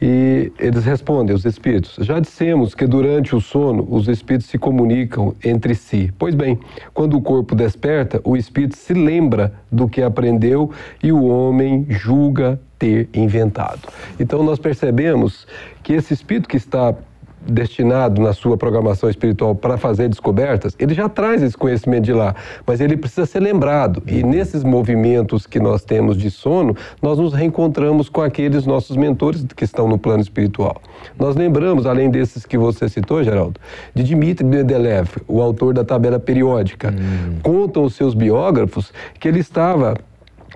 E 0.00 0.52
eles 0.60 0.84
respondem, 0.84 1.34
os 1.34 1.44
espíritos, 1.44 1.96
já 2.00 2.20
dissemos 2.20 2.76
que 2.76 2.86
durante 2.86 3.34
o 3.34 3.40
sono 3.40 3.84
os 3.90 4.06
espíritos 4.06 4.48
se 4.48 4.56
comunicam 4.56 5.34
entre 5.44 5.74
si. 5.74 6.12
Pois 6.16 6.32
bem, 6.34 6.60
quando 6.94 7.16
o 7.16 7.20
corpo 7.20 7.56
desperta, 7.56 8.20
o 8.22 8.36
espírito 8.36 8.76
se 8.76 8.94
lembra 8.94 9.52
do 9.70 9.88
que 9.88 10.00
aprendeu 10.00 10.70
e 11.02 11.10
o 11.10 11.24
homem 11.24 11.86
julga 11.88 12.60
ter 12.78 13.08
inventado. 13.14 13.80
Então 14.18 14.42
nós 14.42 14.58
percebemos 14.58 15.46
que 15.82 15.92
esse 15.92 16.12
espírito 16.12 16.48
que 16.48 16.56
está 16.56 16.94
destinado 17.48 18.20
na 18.20 18.32
sua 18.32 18.56
programação 18.56 19.08
espiritual 19.08 19.54
para 19.54 19.76
fazer 19.76 20.08
descobertas, 20.08 20.74
ele 20.78 20.94
já 20.94 21.08
traz 21.08 21.42
esse 21.42 21.56
conhecimento 21.56 22.04
de 22.04 22.12
lá, 22.12 22.34
mas 22.66 22.80
ele 22.80 22.96
precisa 22.96 23.26
ser 23.26 23.40
lembrado. 23.40 24.02
E 24.06 24.22
nesses 24.22 24.64
movimentos 24.64 25.46
que 25.46 25.60
nós 25.60 25.84
temos 25.84 26.16
de 26.16 26.30
sono, 26.30 26.76
nós 27.00 27.18
nos 27.18 27.32
reencontramos 27.32 28.08
com 28.08 28.20
aqueles 28.20 28.66
nossos 28.66 28.96
mentores 28.96 29.44
que 29.54 29.64
estão 29.64 29.88
no 29.88 29.98
plano 29.98 30.22
espiritual. 30.22 30.80
Nós 31.18 31.36
lembramos, 31.36 31.86
além 31.86 32.10
desses 32.10 32.44
que 32.44 32.58
você 32.58 32.88
citou, 32.88 33.22
Geraldo, 33.22 33.60
de 33.94 34.02
Dmitry 34.02 34.44
Mendeleev, 34.44 35.08
o 35.28 35.40
autor 35.40 35.72
da 35.72 35.84
tabela 35.84 36.18
periódica. 36.18 36.90
Hum. 36.90 37.36
Contam 37.42 37.84
os 37.84 37.94
seus 37.94 38.14
biógrafos 38.14 38.92
que 39.18 39.28
ele 39.28 39.38
estava 39.38 39.96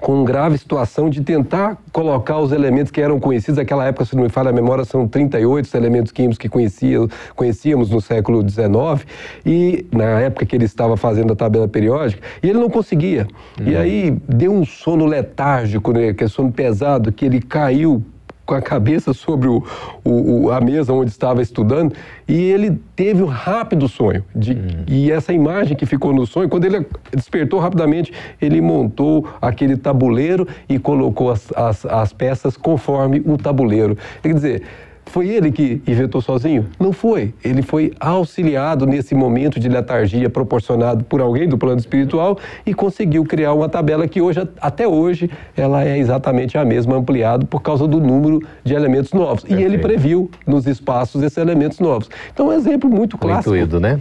com 0.00 0.25
grave 0.25 0.57
situação 0.59 1.11
de 1.11 1.23
tentar 1.23 1.78
colocar 1.92 2.38
os 2.38 2.52
elementos 2.52 2.90
que 2.90 3.00
eram 3.00 3.21
conhecidos 3.21 3.59
naquela 3.59 3.85
época, 3.85 4.04
se 4.04 4.16
não 4.16 4.23
me 4.23 4.28
falha 4.28 4.50
a 4.50 4.52
memória, 4.52 4.85
são 4.85 5.07
38 5.07 5.76
elementos 5.76 6.12
químicos 6.12 6.38
que 6.38 6.49
conhecia, 6.49 6.99
conhecíamos 7.37 7.90
no 7.90 8.00
século 8.00 8.47
XIX, 8.49 9.07
e 9.45 9.87
na 9.92 10.21
época 10.21 10.47
que 10.47 10.57
ele 10.57 10.64
estava 10.64 10.97
fazendo 10.97 11.33
a 11.33 11.37
tabela 11.37 11.69
periódica, 11.69 12.23
e 12.42 12.49
ele 12.49 12.59
não 12.59 12.71
conseguia. 12.71 13.26
Uhum. 13.61 13.69
E 13.69 13.76
aí 13.76 14.16
deu 14.28 14.52
um 14.52 14.64
sono 14.64 15.04
letárgico, 15.04 15.92
né, 15.92 16.12
que 16.12 16.25
é 16.25 16.28
sono 16.28 16.50
pesado, 16.50 17.12
que 17.12 17.25
ele 17.25 17.40
caiu 17.40 18.02
com 18.50 18.54
a 18.57 18.61
cabeça 18.61 19.14
sobre 19.14 19.47
o, 19.47 19.62
o, 20.04 20.50
a 20.50 20.61
mesa 20.61 20.92
onde 20.92 21.09
estava 21.09 21.40
estudando 21.40 21.95
e 22.26 22.35
ele 22.35 22.80
teve 22.97 23.23
um 23.23 23.26
rápido 23.26 23.87
sonho. 23.87 24.25
De, 24.35 24.54
uhum. 24.54 24.85
E 24.88 25.12
essa 25.12 25.33
imagem 25.33 25.76
que 25.76 25.87
ficou 25.87 26.12
no 26.12 26.26
sonho, 26.26 26.49
quando 26.49 26.64
ele 26.64 26.85
despertou 27.14 27.61
rapidamente, 27.61 28.12
ele 28.42 28.61
montou 28.61 29.28
aquele 29.40 29.76
tabuleiro 29.76 30.49
e 30.69 30.80
colocou 30.80 31.30
as, 31.30 31.52
as, 31.54 31.87
as 31.87 32.12
peças 32.12 32.57
conforme 32.57 33.23
o 33.25 33.37
tabuleiro. 33.37 33.97
Quer 34.21 34.35
dizer, 34.35 34.62
foi 35.11 35.29
ele 35.29 35.50
que 35.50 35.83
inventou 35.87 36.21
sozinho? 36.21 36.67
Não 36.79 36.93
foi. 36.93 37.35
Ele 37.45 37.62
foi 37.62 37.93
auxiliado 37.99 38.87
nesse 38.87 39.14
momento 39.14 39.59
de 39.59 39.69
letargia 39.69 40.31
proporcionado 40.31 41.05
por 41.05 41.21
alguém 41.21 41.49
do 41.49 41.59
plano 41.59 41.79
espiritual 41.79 42.38
e 42.64 42.73
conseguiu 42.73 43.25
criar 43.25 43.52
uma 43.52 43.69
tabela 43.69 44.07
que 44.07 44.21
hoje, 44.21 44.49
até 44.61 44.87
hoje, 44.87 45.29
ela 45.57 45.85
é 45.85 45.99
exatamente 45.99 46.57
a 46.57 46.64
mesma, 46.64 46.97
ampliado 46.97 47.45
por 47.45 47.61
causa 47.61 47.88
do 47.88 48.00
número 48.00 48.40
de 48.62 48.73
elementos 48.73 49.12
novos. 49.12 49.43
Perfeito. 49.43 49.61
E 49.61 49.64
ele 49.64 49.79
previu 49.79 50.31
nos 50.47 50.67
espaços 50.67 51.23
esses 51.23 51.38
elementos 51.38 51.81
novos. 51.81 52.09
Então, 52.33 52.52
é 52.52 52.55
um 52.55 52.59
exemplo 52.59 52.88
muito 52.88 53.19
clássico. 53.19 53.55
Intuído, 53.55 53.81
né? 53.81 54.00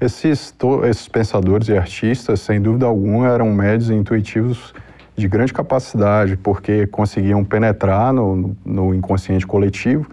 Esses, 0.00 0.54
esses 0.88 1.08
pensadores 1.08 1.68
e 1.68 1.76
artistas, 1.76 2.40
sem 2.40 2.60
dúvida 2.60 2.86
alguma, 2.86 3.28
eram 3.28 3.52
médios 3.52 3.90
intuitivos 3.90 4.72
de 5.16 5.26
grande 5.26 5.52
capacidade, 5.52 6.36
porque 6.36 6.86
conseguiam 6.86 7.42
penetrar 7.42 8.12
no, 8.12 8.54
no 8.64 8.94
inconsciente 8.94 9.46
coletivo 9.46 10.06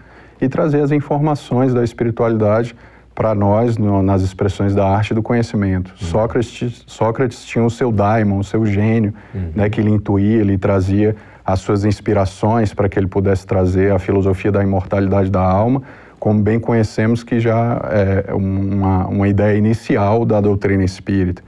e 0.44 0.48
trazer 0.48 0.80
as 0.80 0.90
informações 0.90 1.72
da 1.72 1.82
espiritualidade 1.82 2.74
para 3.14 3.34
nós 3.34 3.78
no, 3.78 4.02
nas 4.02 4.22
expressões 4.22 4.74
da 4.74 4.86
arte 4.86 5.12
e 5.12 5.14
do 5.14 5.22
conhecimento. 5.22 5.90
Uhum. 5.90 6.08
Sócrates, 6.08 6.84
Sócrates 6.86 7.44
tinha 7.44 7.64
o 7.64 7.70
seu 7.70 7.92
daimon, 7.92 8.40
o 8.40 8.44
seu 8.44 8.66
gênio, 8.66 9.14
uhum. 9.34 9.50
né, 9.54 9.70
que 9.70 9.80
ele 9.80 9.90
intuía, 9.90 10.40
ele 10.40 10.58
trazia 10.58 11.14
as 11.44 11.60
suas 11.60 11.84
inspirações 11.84 12.72
para 12.74 12.88
que 12.88 12.98
ele 12.98 13.06
pudesse 13.06 13.46
trazer 13.46 13.92
a 13.92 13.98
filosofia 13.98 14.50
da 14.50 14.62
imortalidade 14.62 15.30
da 15.30 15.42
alma, 15.42 15.82
como 16.18 16.42
bem 16.42 16.58
conhecemos 16.58 17.22
que 17.22 17.38
já 17.38 17.80
é 17.90 18.34
uma, 18.34 19.06
uma 19.06 19.28
ideia 19.28 19.56
inicial 19.56 20.24
da 20.24 20.40
doutrina 20.40 20.82
espírita. 20.82 21.42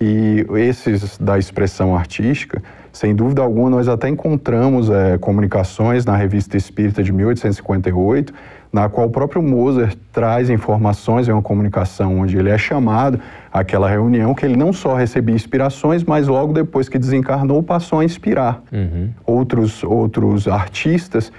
E 0.00 0.46
esses 0.56 1.18
da 1.18 1.38
expressão 1.38 1.96
artística, 1.96 2.62
sem 2.92 3.14
dúvida 3.14 3.42
alguma, 3.42 3.70
nós 3.70 3.88
até 3.88 4.08
encontramos 4.08 4.90
é, 4.90 5.18
comunicações 5.18 6.04
na 6.04 6.16
Revista 6.16 6.56
Espírita 6.56 7.02
de 7.02 7.12
1858, 7.12 8.32
na 8.72 8.88
qual 8.88 9.06
o 9.06 9.10
próprio 9.10 9.42
Mozart 9.42 9.96
traz 10.12 10.50
informações 10.50 11.28
em 11.28 11.32
uma 11.32 11.42
comunicação 11.42 12.20
onde 12.20 12.36
ele 12.36 12.50
é 12.50 12.58
chamado 12.58 13.18
àquela 13.52 13.88
reunião 13.88 14.34
que 14.34 14.44
ele 14.44 14.56
não 14.56 14.72
só 14.72 14.94
recebia 14.94 15.34
inspirações, 15.34 16.04
mas 16.04 16.28
logo 16.28 16.52
depois 16.52 16.88
que 16.88 16.98
desencarnou 16.98 17.62
passou 17.62 18.00
a 18.00 18.04
inspirar 18.04 18.62
uhum. 18.72 19.10
outros, 19.24 19.82
outros 19.82 20.46
artistas 20.46 21.32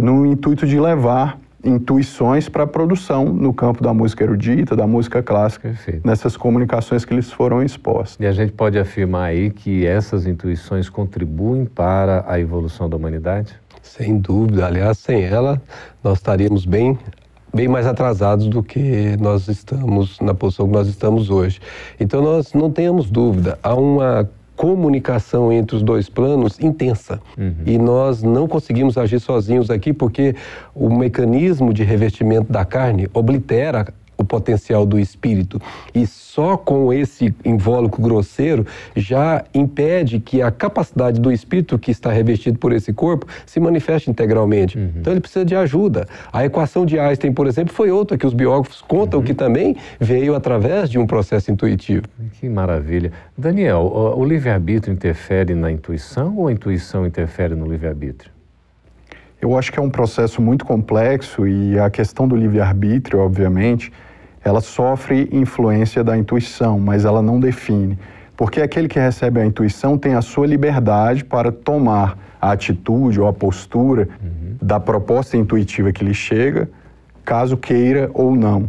no 0.00 0.26
intuito 0.26 0.66
de 0.66 0.80
levar 0.80 1.38
intuições 1.64 2.48
para 2.48 2.64
a 2.64 2.66
produção 2.66 3.26
no 3.26 3.52
campo 3.52 3.82
da 3.82 3.94
música 3.94 4.24
erudita, 4.24 4.74
da 4.74 4.86
música 4.86 5.22
clássica, 5.22 5.68
Perfeito. 5.68 6.06
nessas 6.06 6.36
comunicações 6.36 7.04
que 7.04 7.14
eles 7.14 7.30
foram 7.30 7.62
expostos. 7.62 8.18
E 8.20 8.26
a 8.26 8.32
gente 8.32 8.52
pode 8.52 8.78
afirmar 8.78 9.26
aí 9.26 9.50
que 9.50 9.86
essas 9.86 10.26
intuições 10.26 10.88
contribuem 10.88 11.64
para 11.64 12.24
a 12.26 12.38
evolução 12.40 12.88
da 12.88 12.96
humanidade? 12.96 13.54
Sem 13.82 14.18
dúvida. 14.18 14.66
Aliás, 14.66 14.98
sem 14.98 15.22
ela, 15.24 15.60
nós 16.02 16.18
estaríamos 16.18 16.64
bem 16.64 16.98
bem 17.54 17.68
mais 17.68 17.86
atrasados 17.86 18.48
do 18.48 18.62
que 18.62 19.14
nós 19.20 19.46
estamos 19.46 20.18
na 20.20 20.32
posição 20.32 20.66
que 20.66 20.72
nós 20.72 20.88
estamos 20.88 21.28
hoje. 21.28 21.60
Então 22.00 22.22
nós 22.22 22.54
não 22.54 22.70
tenhamos 22.70 23.10
dúvida, 23.10 23.58
há 23.62 23.74
uma 23.74 24.28
comunicação 24.62 25.52
entre 25.52 25.74
os 25.74 25.82
dois 25.82 26.08
planos 26.08 26.60
intensa. 26.60 27.20
Uhum. 27.36 27.52
E 27.66 27.76
nós 27.76 28.22
não 28.22 28.46
conseguimos 28.46 28.96
agir 28.96 29.18
sozinhos 29.18 29.68
aqui 29.70 29.92
porque 29.92 30.36
o 30.72 30.88
mecanismo 30.88 31.74
de 31.74 31.82
revestimento 31.82 32.52
da 32.52 32.64
carne 32.64 33.08
oblitera 33.12 33.92
o 34.22 34.24
potencial 34.24 34.86
do 34.86 34.98
espírito. 34.98 35.60
E 35.94 36.06
só 36.06 36.56
com 36.56 36.92
esse 36.92 37.34
invólucro 37.44 38.00
grosseiro 38.00 38.66
já 38.96 39.44
impede 39.52 40.18
que 40.18 40.40
a 40.40 40.50
capacidade 40.50 41.20
do 41.20 41.30
espírito 41.30 41.78
que 41.78 41.90
está 41.90 42.10
revestido 42.10 42.58
por 42.58 42.72
esse 42.72 42.92
corpo 42.92 43.26
se 43.44 43.60
manifeste 43.60 44.10
integralmente. 44.10 44.78
Uhum. 44.78 44.92
Então 44.96 45.12
ele 45.12 45.20
precisa 45.20 45.44
de 45.44 45.54
ajuda. 45.54 46.06
A 46.32 46.44
equação 46.44 46.86
de 46.86 46.98
Einstein, 46.98 47.32
por 47.32 47.46
exemplo, 47.46 47.74
foi 47.74 47.90
outra 47.90 48.16
que 48.16 48.26
os 48.26 48.32
biógrafos 48.32 48.80
contam 48.80 49.20
uhum. 49.20 49.26
que 49.26 49.34
também 49.34 49.76
veio 50.00 50.34
através 50.34 50.88
de 50.88 50.98
um 50.98 51.06
processo 51.06 51.50
intuitivo. 51.50 52.06
Que 52.40 52.48
maravilha. 52.48 53.12
Daniel, 53.36 53.82
o 54.16 54.24
livre-arbítrio 54.24 54.92
interfere 54.92 55.54
na 55.54 55.70
intuição 55.70 56.36
ou 56.38 56.48
a 56.48 56.52
intuição 56.52 57.06
interfere 57.06 57.54
no 57.54 57.66
livre-arbítrio? 57.66 58.32
Eu 59.42 59.58
acho 59.58 59.72
que 59.72 59.78
é 59.80 59.82
um 59.82 59.90
processo 59.90 60.40
muito 60.40 60.64
complexo 60.64 61.48
e 61.48 61.76
a 61.76 61.90
questão 61.90 62.28
do 62.28 62.36
livre-arbítrio, 62.36 63.18
obviamente, 63.18 63.92
ela 64.44 64.60
sofre 64.60 65.28
influência 65.32 66.02
da 66.02 66.16
intuição, 66.16 66.78
mas 66.78 67.04
ela 67.04 67.22
não 67.22 67.38
define. 67.38 67.98
Porque 68.36 68.60
aquele 68.60 68.88
que 68.88 68.98
recebe 68.98 69.40
a 69.40 69.46
intuição 69.46 69.96
tem 69.96 70.14
a 70.14 70.22
sua 70.22 70.46
liberdade 70.46 71.24
para 71.24 71.52
tomar 71.52 72.18
a 72.40 72.50
atitude 72.50 73.20
ou 73.20 73.28
a 73.28 73.32
postura 73.32 74.08
uhum. 74.20 74.56
da 74.60 74.80
proposta 74.80 75.36
intuitiva 75.36 75.92
que 75.92 76.04
lhe 76.04 76.14
chega, 76.14 76.68
caso 77.24 77.56
queira 77.56 78.10
ou 78.12 78.34
não. 78.34 78.68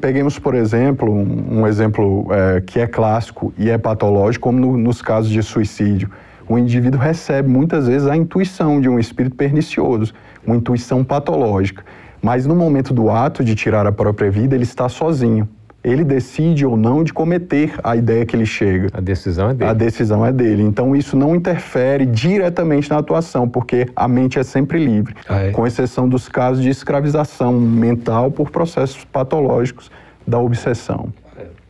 peguemos, 0.00 0.38
por 0.38 0.54
exemplo, 0.54 1.12
um, 1.12 1.60
um 1.60 1.66
exemplo 1.66 2.26
é, 2.30 2.62
que 2.62 2.80
é 2.80 2.86
clássico 2.86 3.52
e 3.58 3.68
é 3.68 3.76
patológico, 3.76 4.44
como 4.44 4.58
no, 4.58 4.78
nos 4.78 5.02
casos 5.02 5.30
de 5.30 5.42
suicídio. 5.42 6.10
O 6.48 6.58
indivíduo 6.58 6.98
recebe 6.98 7.48
muitas 7.48 7.86
vezes 7.86 8.08
a 8.08 8.16
intuição 8.16 8.80
de 8.80 8.88
um 8.88 8.98
espírito 8.98 9.36
pernicioso, 9.36 10.14
uma 10.44 10.56
intuição 10.56 11.04
patológica. 11.04 11.84
Mas 12.22 12.46
no 12.46 12.54
momento 12.54 12.92
do 12.92 13.10
ato 13.10 13.42
de 13.42 13.54
tirar 13.54 13.86
a 13.86 13.92
própria 13.92 14.30
vida, 14.30 14.54
ele 14.54 14.64
está 14.64 14.88
sozinho. 14.88 15.48
Ele 15.82 16.04
decide 16.04 16.66
ou 16.66 16.76
não 16.76 17.02
de 17.02 17.10
cometer 17.10 17.72
a 17.82 17.96
ideia 17.96 18.26
que 18.26 18.36
ele 18.36 18.44
chega. 18.44 18.88
A 18.92 19.00
decisão 19.00 19.48
é 19.48 19.54
dele. 19.54 19.70
A 19.70 19.72
decisão 19.72 20.26
é 20.26 20.30
dele. 20.30 20.62
Então 20.62 20.94
isso 20.94 21.16
não 21.16 21.34
interfere 21.34 22.04
diretamente 22.04 22.90
na 22.90 22.98
atuação, 22.98 23.48
porque 23.48 23.88
a 23.96 24.06
mente 24.06 24.38
é 24.38 24.42
sempre 24.42 24.78
livre, 24.78 25.14
ah, 25.26 25.44
é? 25.44 25.50
com 25.52 25.66
exceção 25.66 26.06
dos 26.06 26.28
casos 26.28 26.62
de 26.62 26.68
escravização 26.68 27.54
mental 27.54 28.30
por 28.30 28.50
processos 28.50 29.04
patológicos 29.04 29.90
da 30.26 30.38
obsessão. 30.38 31.08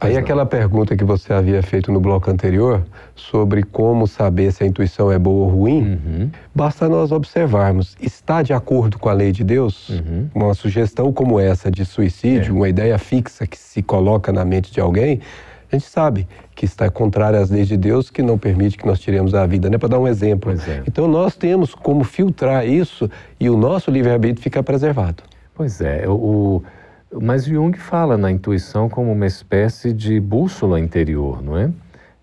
Aí 0.00 0.16
aquela 0.16 0.46
pergunta 0.46 0.96
que 0.96 1.04
você 1.04 1.30
havia 1.30 1.62
feito 1.62 1.92
no 1.92 2.00
bloco 2.00 2.30
anterior 2.30 2.82
sobre 3.14 3.62
como 3.62 4.06
saber 4.06 4.50
se 4.50 4.64
a 4.64 4.66
intuição 4.66 5.12
é 5.12 5.18
boa 5.18 5.44
ou 5.44 5.50
ruim, 5.50 5.82
uhum. 5.82 6.30
basta 6.54 6.88
nós 6.88 7.12
observarmos. 7.12 7.96
Está 8.00 8.42
de 8.42 8.54
acordo 8.54 8.98
com 8.98 9.10
a 9.10 9.12
lei 9.12 9.30
de 9.30 9.44
Deus? 9.44 9.90
Uhum. 9.90 10.30
Uma 10.34 10.54
sugestão 10.54 11.12
como 11.12 11.38
essa 11.38 11.70
de 11.70 11.84
suicídio, 11.84 12.54
é. 12.54 12.56
uma 12.56 12.68
ideia 12.68 12.98
fixa 12.98 13.46
que 13.46 13.58
se 13.58 13.82
coloca 13.82 14.32
na 14.32 14.42
mente 14.42 14.72
de 14.72 14.80
alguém, 14.80 15.20
a 15.70 15.76
gente 15.76 15.86
sabe 15.86 16.26
que 16.54 16.64
está 16.64 16.90
contrária 16.90 17.38
às 17.38 17.50
leis 17.50 17.68
de 17.68 17.76
Deus, 17.76 18.10
que 18.10 18.22
não 18.22 18.36
permite 18.36 18.76
que 18.76 18.86
nós 18.86 18.98
tiremos 18.98 19.34
a 19.34 19.46
vida, 19.46 19.70
né? 19.70 19.78
Para 19.78 19.90
dar 19.90 19.98
um 20.00 20.08
exemplo. 20.08 20.50
É. 20.50 20.82
Então 20.86 21.06
nós 21.06 21.36
temos 21.36 21.74
como 21.74 22.04
filtrar 22.04 22.66
isso 22.66 23.08
e 23.38 23.48
o 23.48 23.56
nosso 23.56 23.90
livre-arbítrio 23.90 24.42
fica 24.42 24.62
preservado. 24.62 25.22
Pois 25.54 25.80
é, 25.80 26.08
o, 26.08 26.62
mas 27.12 27.44
Jung 27.44 27.76
fala 27.76 28.16
na 28.16 28.30
intuição 28.30 28.88
como 28.88 29.10
uma 29.10 29.26
espécie 29.26 29.92
de 29.92 30.20
bússola 30.20 30.78
interior, 30.78 31.42
não 31.42 31.58
é? 31.58 31.70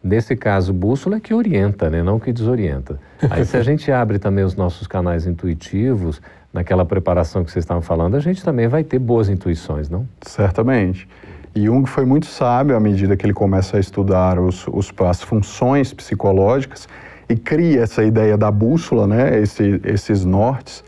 Nesse 0.03 0.35
caso, 0.35 0.71
bússola 0.71 1.17
é 1.17 1.19
que 1.19 1.33
orienta, 1.33 1.89
né? 1.89 2.01
não 2.01 2.19
que 2.19 2.31
desorienta. 2.31 2.99
Aí, 3.29 3.43
se 3.43 3.57
a 3.57 3.61
gente 3.63 3.91
abre 3.91 4.19
também 4.19 4.43
os 4.43 4.55
nossos 4.55 4.87
canais 4.87 5.25
intuitivos, 5.25 6.21
naquela 6.53 6.85
preparação 6.85 7.43
que 7.43 7.51
vocês 7.51 7.63
estavam 7.63 7.81
falando, 7.81 8.15
a 8.15 8.19
gente 8.19 8.43
também 8.43 8.67
vai 8.67 8.83
ter 8.83 8.99
boas 8.99 9.27
intuições, 9.27 9.89
não? 9.89 10.07
Certamente. 10.21 11.07
Jung 11.55 11.87
foi 11.87 12.05
muito 12.05 12.27
sábio 12.27 12.75
à 12.75 12.79
medida 12.79 13.17
que 13.17 13.25
ele 13.25 13.33
começa 13.33 13.77
a 13.77 13.79
estudar 13.79 14.39
os, 14.39 14.67
os, 14.67 14.93
as 15.05 15.21
funções 15.21 15.93
psicológicas 15.93 16.87
e 17.27 17.35
cria 17.35 17.81
essa 17.81 18.03
ideia 18.03 18.37
da 18.37 18.49
bússola, 18.49 19.07
né? 19.07 19.39
Esse, 19.39 19.81
esses 19.83 20.23
nortes 20.23 20.83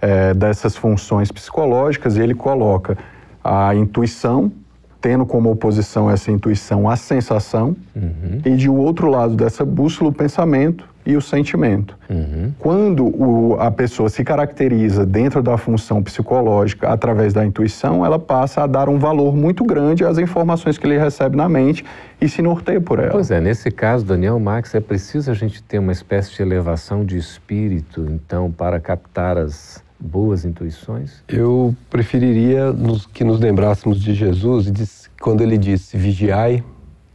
é, 0.00 0.32
dessas 0.32 0.76
funções 0.76 1.30
psicológicas, 1.30 2.16
e 2.16 2.20
ele 2.20 2.34
coloca 2.34 2.96
a 3.42 3.74
intuição, 3.74 4.52
tendo 5.00 5.26
como 5.26 5.50
oposição 5.50 6.10
essa 6.10 6.30
intuição 6.30 6.88
a 6.88 6.96
sensação, 6.96 7.76
uhum. 7.94 8.40
e 8.44 8.56
de 8.56 8.68
outro 8.68 9.08
lado 9.08 9.34
dessa 9.34 9.64
bússola 9.64 10.10
o 10.10 10.12
pensamento 10.12 10.92
e 11.04 11.16
o 11.16 11.20
sentimento. 11.20 11.98
Uhum. 12.08 12.52
Quando 12.58 13.04
o, 13.04 13.56
a 13.58 13.70
pessoa 13.70 14.08
se 14.08 14.22
caracteriza 14.22 15.04
dentro 15.04 15.42
da 15.42 15.58
função 15.58 16.02
psicológica 16.02 16.88
através 16.88 17.32
da 17.32 17.44
intuição, 17.44 18.06
ela 18.06 18.18
passa 18.18 18.62
a 18.62 18.66
dar 18.66 18.88
um 18.88 18.98
valor 18.98 19.34
muito 19.34 19.64
grande 19.64 20.04
às 20.04 20.18
informações 20.18 20.78
que 20.78 20.86
ele 20.86 20.98
recebe 20.98 21.36
na 21.36 21.48
mente 21.48 21.84
e 22.20 22.28
se 22.28 22.40
norteia 22.40 22.80
por 22.80 23.00
ela. 23.00 23.10
Pois 23.10 23.30
é, 23.30 23.40
nesse 23.40 23.70
caso, 23.70 24.04
Daniel 24.04 24.38
Max, 24.38 24.74
é 24.74 24.80
preciso 24.80 25.30
a 25.30 25.34
gente 25.34 25.62
ter 25.62 25.80
uma 25.80 25.92
espécie 25.92 26.36
de 26.36 26.42
elevação 26.42 27.04
de 27.04 27.18
espírito, 27.18 28.06
então, 28.08 28.50
para 28.52 28.78
captar 28.78 29.36
as 29.36 29.81
boas 30.02 30.44
intuições? 30.44 31.22
Eu 31.28 31.74
preferiria 31.88 32.72
nos, 32.72 33.06
que 33.06 33.22
nos 33.22 33.38
lembrássemos 33.38 34.00
de 34.00 34.14
Jesus 34.14 35.08
quando 35.20 35.42
ele 35.42 35.56
disse: 35.56 35.96
vigiai 35.96 36.64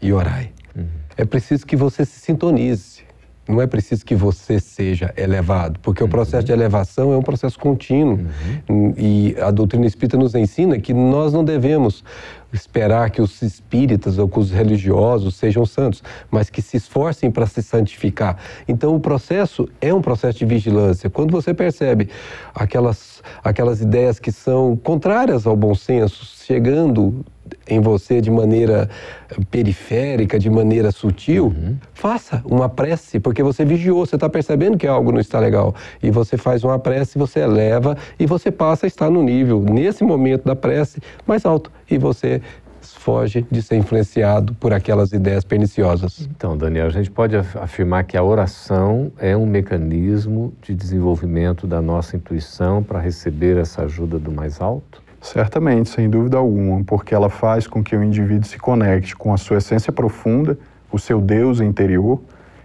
e 0.01 0.13
orai. 0.13 0.51
Uhum. 0.75 0.86
É 1.17 1.25
preciso 1.25 1.65
que 1.65 1.75
você 1.75 2.06
se 2.06 2.20
sintonize. 2.20 3.06
Não 3.48 3.62
é 3.62 3.67
preciso 3.67 4.06
que 4.06 4.13
você 4.13 4.60
seja 4.60 5.13
elevado, 5.15 5.79
porque 5.79 6.03
uhum. 6.03 6.08
o 6.08 6.12
processo 6.12 6.46
de 6.46 6.51
elevação 6.51 7.13
é 7.13 7.17
um 7.17 7.22
processo 7.22 7.58
contínuo. 7.58 8.20
Uhum. 8.70 8.94
E 8.98 9.36
a 9.39 9.51
doutrina 9.51 9.86
espírita 9.86 10.17
nos 10.17 10.36
ensina 10.36 10.77
que 10.79 10.94
nós 10.94 11.32
não 11.32 11.46
devemos 11.46 12.03
esperar 12.51 13.10
que 13.10 13.22
os 13.22 13.42
espíritas 13.42 14.18
ou 14.18 14.27
que 14.27 14.39
os 14.39 14.51
religiosos 14.51 15.36
sejam 15.36 15.66
santos, 15.66 16.04
mas 16.32 16.50
que 16.50 16.62
se 16.62 16.77
esforcem 16.77 17.30
para 17.30 17.46
se 17.46 17.62
santificar. 17.62 18.38
Então 18.68 18.96
o 18.96 19.00
processo 19.00 19.68
é 19.82 19.94
um 19.94 20.01
processo 20.01 20.39
de 20.39 20.46
vigilância. 20.46 21.10
Quando 21.10 21.32
você 21.32 21.54
percebe 21.54 22.10
aquelas, 22.54 23.22
aquelas 23.44 23.82
ideias 23.82 24.20
que 24.20 24.32
são 24.32 24.75
contrárias 24.75 25.46
ao 25.46 25.56
bom 25.56 25.75
senso 25.75 26.25
chegando 26.46 27.25
em 27.68 27.80
você 27.80 28.22
de 28.22 28.32
maneira 28.32 28.89
periférica, 29.51 30.39
de 30.39 30.50
maneira 30.50 30.92
sutil, 30.92 31.48
uhum. 31.48 31.75
faça 31.94 32.42
uma 32.46 32.70
prece, 32.70 33.20
porque 33.20 33.44
você 33.44 33.66
vigiou, 33.66 34.06
você 34.06 34.16
está 34.16 34.30
percebendo 34.30 34.77
que 34.77 34.88
algo 34.88 35.12
não 35.12 35.20
está 35.20 35.39
legal. 35.39 35.75
E 36.01 36.10
você 36.10 36.38
faz 36.38 36.63
uma 36.63 36.80
prece, 36.80 37.18
você 37.18 37.42
eleva 37.42 37.98
e 38.20 38.25
você 38.25 38.51
passa 38.51 38.86
a 38.86 38.88
estar 38.88 39.10
no 39.10 39.22
nível, 39.22 39.62
nesse 39.62 40.04
momento 40.04 40.46
da 40.46 40.56
prece, 40.56 41.00
mais 41.25 41.46
alto. 41.46 41.72
E 41.89 41.98
você 41.98 42.42
foge 42.82 43.46
de 43.50 43.62
ser 43.62 43.77
influenciado 43.77 44.54
por 44.56 44.74
aquelas 44.74 45.12
ideias 45.12 45.44
perniciosas. 45.44 46.27
Então, 46.30 46.58
Daniel, 46.58 46.88
a 46.88 46.89
gente 46.89 47.12
pode 47.12 47.36
afirmar 47.36 48.04
que 48.04 48.18
a 48.18 48.24
oração 48.24 49.12
é 49.18 49.36
um 49.36 49.46
mecanismo 49.46 50.54
de 50.62 50.74
desenvolvimento 50.74 51.68
da 51.68 51.82
nossa 51.82 52.16
intuição 52.16 52.83
para 52.83 53.00
receber 53.00 53.57
essa 53.57 53.83
ajuda 53.83 54.20
do 54.20 54.31
mais 54.31 54.62
alto? 54.62 55.06
Certamente, 55.22 55.90
sem 55.90 56.10
dúvida 56.10 56.38
alguma, 56.38 56.84
porque 56.84 57.14
ela 57.14 57.30
faz 57.30 57.68
com 57.68 57.84
que 57.84 57.96
o 57.96 58.03
indivíduo 58.03 58.46
se 58.46 58.58
conecte 58.58 59.16
com 59.16 59.34
a 59.34 59.38
sua 59.38 59.58
essência 59.58 59.92
profunda, 59.92 60.58
o 60.92 61.00
seu 61.00 61.20
Deus 61.20 61.60
interior, 61.60 62.22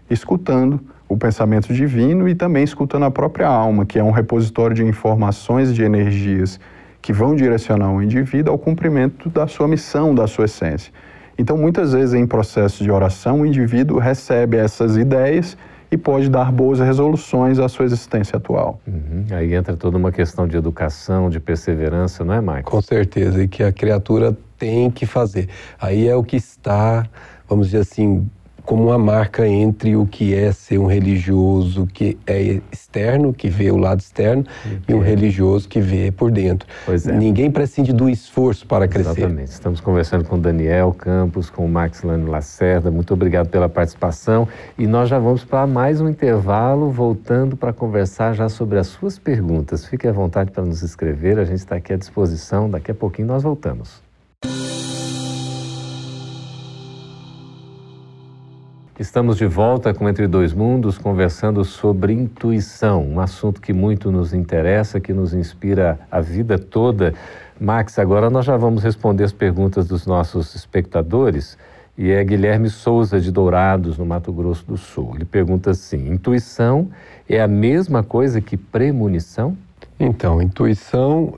escutando 0.09 0.81
o 1.09 1.17
pensamento 1.17 1.73
divino 1.73 2.29
e 2.29 2.35
também 2.35 2.65
escutando 2.65 3.05
a 3.05 3.11
própria 3.11 3.49
alma, 3.49 3.85
que 3.85 3.99
é 3.99 4.05
um 4.05 4.11
repositório 4.11 4.75
de 4.75 4.85
informações 4.85 5.75
de 5.75 5.83
energias 5.83 6.59
que 7.01 7.12
vão 7.12 7.35
direcionar 7.35 7.93
o 7.93 8.03
indivíduo 8.03 8.53
ao 8.53 8.59
cumprimento 8.59 9.29
da 9.29 9.47
sua 9.47 9.67
missão, 9.67 10.15
da 10.15 10.27
sua 10.27 10.45
essência. 10.45 10.93
Então, 11.37 11.57
muitas 11.59 11.93
vezes 11.93 12.15
em 12.15 12.27
processo 12.27 12.85
de 12.85 12.91
oração, 12.91 13.41
o 13.41 13.47
indivíduo 13.47 13.99
recebe 13.99 14.57
essas 14.57 14.97
ideias 14.97 15.57
e 15.92 15.96
pode 15.98 16.31
dar 16.31 16.50
boas 16.50 16.81
resoluções 16.81 17.59
à 17.59 17.68
sua 17.68 17.85
existência 17.85 18.38
atual. 18.38 18.81
Uhum. 18.87 19.26
Aí 19.31 19.55
entra 19.55 19.76
toda 19.76 19.98
uma 19.98 20.11
questão 20.11 20.48
de 20.48 20.57
educação, 20.57 21.28
de 21.28 21.38
perseverança, 21.38 22.24
não 22.24 22.33
é, 22.33 22.40
Mike? 22.40 22.62
Com 22.62 22.81
certeza, 22.81 23.42
e 23.42 23.46
que 23.46 23.62
a 23.62 23.70
criatura 23.70 24.35
tem 24.59 24.90
que 24.90 25.05
fazer. 25.05 25.50
Aí 25.78 26.09
é 26.09 26.16
o 26.16 26.24
que 26.24 26.37
está, 26.37 27.07
vamos 27.46 27.66
dizer 27.66 27.81
assim, 27.81 28.26
como 28.64 28.85
uma 28.87 28.98
marca 28.98 29.46
entre 29.46 29.96
o 29.96 30.07
que 30.07 30.35
é 30.35 30.53
ser 30.53 30.79
um 30.79 30.87
religioso 30.87 31.87
que 31.87 32.16
é 32.27 32.61
externo, 32.70 33.33
que 33.33 33.48
vê 33.48 33.70
o 33.70 33.77
lado 33.77 34.01
externo, 34.01 34.44
e 34.88 34.94
um 34.94 35.01
religioso 35.01 35.68
que 35.68 35.81
vê 35.81 36.11
por 36.11 36.31
dentro. 36.31 36.68
É. 36.88 37.12
Ninguém 37.12 37.51
prescinde 37.51 37.92
do 37.92 38.09
esforço 38.09 38.66
para 38.66 38.87
crescer. 38.87 39.20
Exatamente. 39.20 39.48
Estamos 39.48 39.81
conversando 39.81 40.25
com 40.25 40.38
Daniel 40.38 40.92
Campos, 40.92 41.51
com 41.51 41.64
o 41.64 41.68
Max 41.68 42.03
Lano 42.03 42.31
Lacerda. 42.31 42.90
Muito 42.90 43.12
obrigado 43.14 43.48
pela 43.48 43.68
participação. 43.68 44.46
E 44.79 44.87
nós 44.87 45.09
já 45.09 45.18
vamos 45.18 45.44
para 45.44 45.66
mais 45.66 46.01
um 46.01 46.09
intervalo, 46.09 46.90
voltando 46.90 47.57
para 47.57 47.72
conversar 47.72 48.35
já 48.35 48.48
sobre 48.48 48.79
as 48.79 48.87
suas 48.87 49.18
perguntas. 49.18 49.87
Fique 49.87 50.07
à 50.07 50.12
vontade 50.12 50.51
para 50.51 50.64
nos 50.64 50.83
escrever, 50.83 51.38
a 51.38 51.44
gente 51.44 51.59
está 51.59 51.77
aqui 51.77 51.92
à 51.92 51.96
disposição. 51.96 52.70
Daqui 52.70 52.90
a 52.90 52.94
pouquinho 52.94 53.29
nós 53.29 53.42
voltamos. 53.42 54.03
Estamos 59.03 59.37
de 59.37 59.47
volta 59.47 59.93
com 59.93 60.09
Entre 60.09 60.29
Dois 60.29 60.53
Mundos, 60.53 60.97
conversando 60.97 61.65
sobre 61.65 62.12
intuição, 62.12 63.05
um 63.05 63.19
assunto 63.19 63.61
que 63.61 63.73
muito 63.73 64.12
nos 64.12 64.33
interessa, 64.33 65.01
que 65.01 65.12
nos 65.12 65.35
inspira 65.35 65.99
a 66.09 66.21
vida 66.21 66.57
toda. 66.57 67.12
Max, 67.59 67.99
agora 67.99 68.31
nós 68.31 68.47
já 68.47 68.57
vamos 68.57 68.85
responder 68.85 69.25
as 69.25 69.33
perguntas 69.33 69.88
dos 69.88 70.07
nossos 70.07 70.55
espectadores. 70.55 71.59
E 71.99 72.12
é 72.12 72.23
Guilherme 72.23 72.71
Souza, 72.71 73.21
de 73.21 73.33
Dourados, 73.33 73.99
no 73.99 74.07
Mato 74.07 74.33
Grosso 74.33 74.65
do 74.65 74.77
Sul. 74.77 75.17
Ele 75.17 75.25
pergunta 75.25 75.73
assim: 75.73 76.09
intuição 76.09 76.88
é 77.29 77.41
a 77.41 77.49
mesma 77.49 78.05
coisa 78.05 78.41
que 78.41 78.57
premonição? 78.57 79.59
Então, 79.99 80.41
intuição 80.41 81.35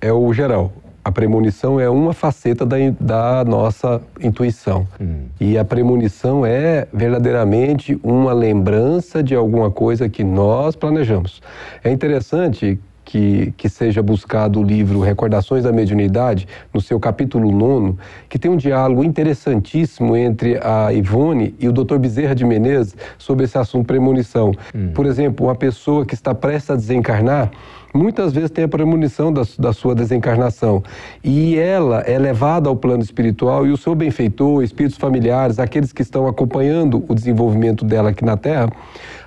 é 0.00 0.12
o 0.12 0.32
geral, 0.32 0.72
a 1.04 1.10
premonição 1.10 1.80
é 1.80 1.88
uma 1.88 2.12
faceta 2.12 2.66
da, 2.66 2.76
da 3.00 3.44
nossa 3.44 4.00
intuição. 4.20 4.86
Hum. 5.00 5.24
E 5.40 5.56
a 5.56 5.64
premonição 5.64 6.44
é 6.44 6.86
verdadeiramente 6.92 7.98
uma 8.02 8.32
lembrança 8.32 9.22
de 9.22 9.34
alguma 9.34 9.70
coisa 9.70 10.08
que 10.08 10.22
nós 10.22 10.76
planejamos. 10.76 11.40
É 11.82 11.90
interessante 11.90 12.78
que, 13.10 13.52
que, 13.56 13.68
seja 13.68 14.00
buscado 14.02 14.60
o 14.60 14.62
livro 14.62 15.00
Recordações 15.00 15.64
da 15.64 15.72
Mediunidade, 15.72 16.46
no 16.72 16.80
seu 16.80 17.00
capítulo 17.00 17.50
9, 17.50 17.96
que 18.28 18.38
tem 18.38 18.48
um 18.48 18.56
diálogo 18.56 19.02
interessantíssimo 19.02 20.16
entre 20.16 20.60
a 20.62 20.92
Ivone 20.92 21.54
e 21.58 21.68
o 21.68 21.72
Dr. 21.72 21.96
Bezerra 21.96 22.36
de 22.36 22.44
Menezes 22.44 22.94
sobre 23.18 23.46
esse 23.46 23.58
assunto 23.58 23.86
premonição. 23.86 24.52
Hum. 24.72 24.92
Por 24.94 25.06
exemplo, 25.06 25.46
uma 25.46 25.56
pessoa 25.56 26.06
que 26.06 26.14
está 26.14 26.32
prestes 26.34 26.70
a 26.70 26.76
desencarnar, 26.76 27.50
muitas 27.94 28.32
vezes 28.32 28.50
tem 28.50 28.64
a 28.64 28.68
premonição 28.68 29.32
da, 29.32 29.42
da, 29.58 29.72
sua 29.72 29.94
desencarnação. 29.94 30.82
E 31.22 31.56
ela 31.56 32.00
é 32.00 32.18
levada 32.18 32.68
ao 32.68 32.76
plano 32.76 33.02
espiritual 33.02 33.66
e 33.66 33.70
o 33.70 33.76
seu 33.76 33.94
benfeitor, 33.94 34.62
espíritos 34.62 34.98
familiares, 34.98 35.58
aqueles 35.58 35.92
que 35.92 36.02
estão 36.02 36.26
acompanhando 36.26 37.04
o 37.08 37.14
desenvolvimento 37.14 37.84
dela 37.84 38.10
aqui 38.10 38.24
na 38.24 38.36
Terra, 38.36 38.70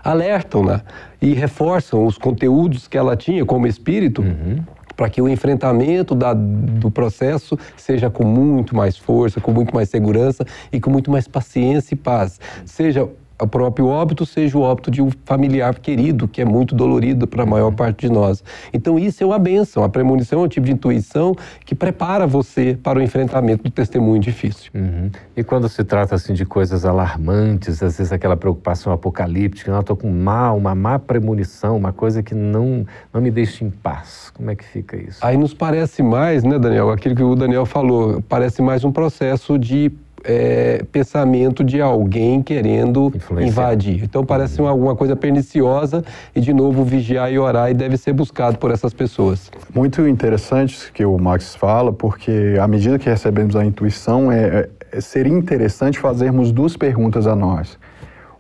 alertam-na 0.04 0.82
e 1.21 1.34
reforçam 1.34 2.06
os 2.06 2.17
conteúdos 2.17 2.88
que 2.88 2.97
ela 2.97 3.15
tinha 3.15 3.45
como 3.45 3.67
espírito. 3.67 4.21
Uhum 4.21 4.63
para 4.95 5.10
que 5.10 5.21
o 5.21 5.28
enfrentamento 5.28 6.13
da, 6.13 6.34
do 6.34 6.91
processo 6.91 7.58
seja 7.76 8.10
com 8.10 8.23
muito 8.23 8.76
mais 8.76 8.97
força, 8.97 9.41
com 9.41 9.52
muito 9.52 9.73
mais 9.73 9.89
segurança 9.89 10.45
e 10.71 10.80
com 10.80 10.89
muito 10.89 11.10
mais 11.10 11.28
paciência 11.28 11.95
e 11.95 11.97
paz. 11.97 12.39
Seja 12.65 13.10
o 13.41 13.48
próprio 13.48 13.88
óbito 13.88 14.26
seja 14.26 14.58
o 14.58 14.62
óbito 14.62 14.91
de 14.91 15.02
um 15.02 15.10
familiar 15.26 15.78
querido, 15.80 16.28
que 16.28 16.41
é 16.41 16.46
muito 16.46 16.76
dolorido 16.76 17.28
para 17.28 17.43
a 17.43 17.46
maior 17.46 17.69
uhum. 17.69 17.76
parte 17.76 18.08
de 18.08 18.13
nós. 18.13 18.43
Então, 18.72 18.98
isso 18.98 19.24
é 19.24 19.26
uma 19.26 19.39
benção. 19.39 19.84
A 19.84 19.89
premonição 19.89 20.41
é 20.41 20.43
um 20.43 20.48
tipo 20.48 20.65
de 20.65 20.72
intuição 20.72 21.36
que 21.65 21.76
prepara 21.76 22.26
você 22.28 22.78
para 22.82 23.00
o 23.00 23.02
enfrentamento 23.02 23.63
do 23.63 23.72
testemunho 23.72 24.19
difícil. 24.19 24.72
Uhum. 24.74 25.10
E 25.36 25.43
quando 25.43 25.67
se 25.67 25.84
trata 25.84 26.15
assim 26.15 26.34
de 26.34 26.46
coisas 26.46 26.86
alarmantes, 26.86 27.82
às 27.82 27.98
vezes 27.98 28.12
aquela 28.12 28.38
preocupação 28.38 28.93
apocalíptica, 28.93 29.72
eu 29.72 29.80
estou 29.80 29.98
com 29.98 30.10
mal, 30.10 30.58
uma 30.58 30.76
má 30.76 31.00
premonição, 31.00 31.76
uma 31.76 31.91
coisa 31.91 32.22
que 32.24 32.36
não, 32.36 32.86
não 33.13 33.22
me 33.22 33.32
deixa 33.32 33.65
em 33.65 33.69
paz. 33.69 34.32
Como 34.34 34.50
é 34.50 34.56
que 34.56 34.63
fica 34.63 34.96
isso? 34.96 35.19
Aí 35.22 35.38
nos 35.38 35.54
parece 35.54 36.02
mais, 36.02 36.43
né, 36.43 36.58
Daniel, 36.58 36.91
aquilo 36.91 37.15
que 37.15 37.24
o 37.24 37.36
Daniel 37.36 37.65
falou, 37.65 38.22
parece 38.28 38.62
mais 38.62 38.84
um 38.84 38.91
processo 38.91 39.58
de 39.58 39.91
é, 40.23 40.83
pensamento 40.91 41.63
de 41.63 41.81
alguém 41.81 42.41
querendo 42.41 43.13
invadir. 43.41 44.03
Então 44.03 44.25
parece 44.25 44.62
uhum. 44.62 44.67
alguma 44.67 44.95
coisa 44.95 45.15
perniciosa 45.15 46.03
e, 46.36 46.39
de 46.39 46.53
novo, 46.53 46.83
vigiar 46.83 47.31
e 47.31 47.38
orar 47.38 47.69
e 47.69 47.73
deve 47.73 47.97
ser 47.97 48.13
buscado 48.13 48.57
por 48.57 48.71
essas 48.71 48.93
pessoas. 48.93 49.51
Muito 49.73 50.07
interessante 50.07 50.91
que 50.91 51.05
o 51.05 51.17
Max 51.17 51.55
fala, 51.55 51.91
porque 51.91 52.55
à 52.59 52.67
medida 52.67 52.97
que 52.97 53.09
recebemos 53.09 53.55
a 53.55 53.65
intuição, 53.65 54.31
é, 54.31 54.69
é 54.91 55.01
seria 55.01 55.33
interessante 55.33 55.99
fazermos 55.99 56.51
duas 56.51 56.77
perguntas 56.77 57.27
a 57.27 57.36
nós. 57.36 57.77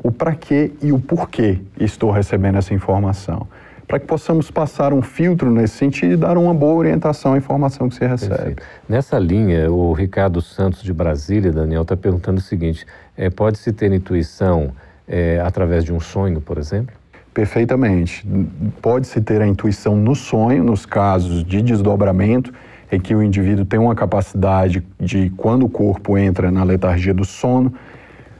O 0.03 0.11
para 0.11 0.35
quê 0.35 0.71
e 0.81 0.91
o 0.91 0.99
porquê 0.99 1.59
estou 1.79 2.11
recebendo 2.11 2.57
essa 2.57 2.73
informação 2.73 3.47
para 3.87 3.99
que 3.99 4.05
possamos 4.05 4.49
passar 4.49 4.93
um 4.93 5.01
filtro 5.01 5.51
nesse 5.51 5.77
sentido 5.77 6.13
e 6.13 6.17
dar 6.17 6.37
uma 6.37 6.53
boa 6.53 6.75
orientação 6.75 7.33
à 7.33 7.37
informação 7.37 7.89
que 7.89 7.95
você 7.95 8.07
recebe. 8.07 8.35
Perfeito. 8.35 8.63
Nessa 8.87 9.19
linha, 9.19 9.71
o 9.71 9.93
Ricardo 9.93 10.41
Santos 10.41 10.81
de 10.81 10.93
Brasília, 10.93 11.51
Daniel, 11.51 11.83
está 11.83 11.95
perguntando 11.95 12.39
o 12.39 12.41
seguinte: 12.41 12.85
é, 13.17 13.29
pode-se 13.29 13.71
ter 13.71 13.91
intuição 13.91 14.71
é, 15.07 15.41
através 15.45 15.83
de 15.83 15.93
um 15.93 15.99
sonho, 15.99 16.39
por 16.41 16.57
exemplo? 16.57 16.95
Perfeitamente. 17.33 18.25
Pode-se 18.81 19.19
ter 19.19 19.41
a 19.41 19.47
intuição 19.47 19.95
no 19.95 20.15
sonho, 20.15 20.63
nos 20.63 20.85
casos 20.85 21.43
de 21.43 21.61
desdobramento, 21.61 22.53
em 22.91 22.99
que 22.99 23.15
o 23.15 23.23
indivíduo 23.23 23.65
tem 23.65 23.79
uma 23.79 23.95
capacidade 23.95 24.83
de, 24.99 25.31
quando 25.35 25.65
o 25.65 25.69
corpo 25.69 26.17
entra 26.17 26.51
na 26.51 26.63
letargia 26.63 27.13
do 27.13 27.25
sono, 27.25 27.73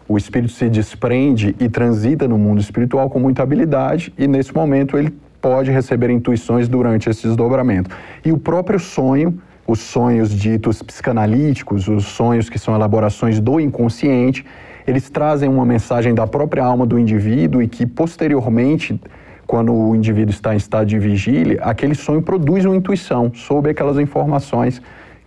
o 0.08 0.17
espírito 0.17 0.53
se 0.53 0.69
desprende 0.69 1.56
e 1.60 1.67
transita 1.67 2.27
no 2.27 2.38
mundo 2.38 2.62
espiritual 2.62 3.10
com 3.10 3.19
muita 3.19 3.41
habilidade, 3.41 4.13
e 4.17 4.27
nesse 4.27 4.53
momento 4.53 4.97
ele 4.97 5.12
pode 5.43 5.69
receber 5.71 6.10
intuições 6.10 6.69
durante 6.69 7.10
esse 7.10 7.27
desdobramento. 7.27 7.89
E 8.23 8.32
o 8.32 8.38
próprio 8.38 8.79
sonho, 8.79 9.38
os 9.67 9.82
sonhos 9.82 10.29
ditos 10.34 10.82
psicanalíticos, 10.82 11.89
os 11.89 12.06
sonhos 12.06 12.49
que 12.49 12.58
são 12.58 12.73
elaborações 12.73 13.41
do 13.41 13.60
inconsciente, 13.60 14.45
eles 14.88 15.10
trazem 15.10 15.49
uma 15.49 15.65
mensagem 15.65 16.15
da 16.15 16.25
própria 16.25 16.63
alma 16.63 16.86
do 16.86 16.97
indivíduo 16.97 17.62
e 17.62 17.67
que 17.67 17.86
posteriormente 17.86 18.97
quando 19.45 19.73
o 19.73 19.93
indivíduo 19.93 20.32
está 20.32 20.53
em 20.53 20.58
estado 20.58 20.86
de 20.86 20.97
vigília, 20.97 21.60
aquele 21.62 21.93
sonho 21.93 22.21
produz 22.21 22.63
uma 22.63 22.77
intuição 22.77 23.29
sobre 23.34 23.71
aquelas 23.71 23.99
informações 23.99 24.82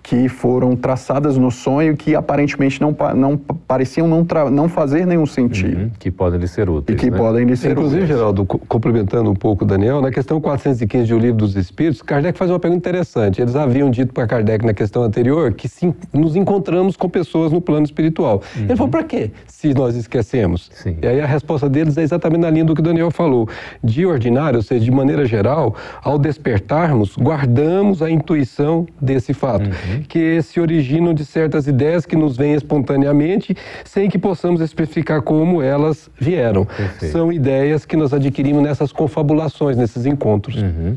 que 0.07 0.29
foram 0.29 0.77
traçadas 0.77 1.37
no 1.37 1.51
sonho 1.51 1.97
que 1.97 2.15
aparentemente 2.15 2.81
não, 2.81 2.97
não 3.17 3.37
pareciam 3.37 4.07
não, 4.07 4.25
não 4.53 4.69
fazer 4.69 5.05
nenhum 5.05 5.27
sentido. 5.27 5.81
Uhum, 5.81 5.91
que 5.99 6.13
podem 6.13 6.39
lhe 6.39 6.47
ser 6.47 6.71
úteis. 6.71 6.97
E 6.97 7.01
que 7.01 7.11
né? 7.11 7.19
podem 7.19 7.45
lhe 7.45 7.57
ser 7.57 7.73
Inclusive, 7.73 8.05
úteis. 8.05 8.17
Geraldo, 8.17 8.47
complementando 8.47 9.29
um 9.29 9.35
pouco 9.35 9.65
o 9.65 9.67
Daniel, 9.67 10.01
na 10.01 10.13
questão 10.13 10.41
415 10.41 11.13
do 11.13 11.19
Livro 11.19 11.39
dos 11.39 11.57
Espíritos, 11.57 12.03
Kardec 12.03 12.39
faz 12.39 12.53
uma 12.53 12.61
pergunta 12.61 12.89
interessante. 12.89 13.43
Eles 13.43 13.57
haviam 13.57 13.91
dito 13.91 14.13
para 14.13 14.29
Kardec 14.29 14.65
na 14.65 14.73
questão 14.73 15.03
anterior 15.03 15.53
que 15.53 15.69
sim, 15.69 15.93
nos 16.13 16.37
encontramos 16.37 16.97
com 16.97 17.09
pessoas 17.09 17.51
no 17.51 17.61
plano 17.61 17.85
espiritual. 17.85 18.45
Uhum. 18.55 18.63
Ele 18.63 18.77
falou, 18.77 18.89
para 18.89 19.03
quê? 19.03 19.33
Se 19.49 19.75
nós 19.75 19.97
esquecemos. 19.97 20.71
Sim. 20.73 20.99
E 21.03 21.07
aí 21.09 21.21
a 21.21 21.27
resposta 21.27 21.69
deles 21.69 21.99
é 21.99 22.03
exatamente 22.03 22.43
na 22.43 22.51
linha 22.51 22.65
do 22.65 22.77
que 22.77 22.81
o 22.81 22.85
Daniel 22.85 23.11
falou. 23.11 23.49
De 23.83 24.07
ordinário, 24.07 24.59
ou 24.59 24.63
seja, 24.63 24.85
de 24.85 24.91
maneira 24.93 25.27
geral, 25.27 25.75
ao 26.01 26.17
despertarmos, 26.17 27.17
guardamos 27.17 28.03
a 28.03 28.09
intuição 28.09 28.87
desse 29.01 29.35
fato. 29.35 29.67
Uhum. 29.67 29.96
Que 30.09 30.41
se 30.43 30.61
originam 30.61 31.15
de 31.15 31.25
certas 31.25 31.67
ideias 31.67 32.05
que 32.07 32.17
nos 32.17 32.37
vêm 32.37 32.55
espontaneamente, 32.55 33.57
sem 33.85 34.09
que 34.09 34.19
possamos 34.19 34.61
especificar 34.61 35.23
como 35.23 35.63
elas 35.63 36.11
vieram. 36.19 36.65
Perfeito. 36.65 37.13
São 37.13 37.33
ideias 37.33 37.85
que 37.85 37.97
nós 37.97 38.13
adquirimos 38.13 38.63
nessas 38.63 38.93
confabulações, 38.93 39.77
nesses 39.77 40.07
encontros. 40.07 40.63
Uhum. 40.63 40.97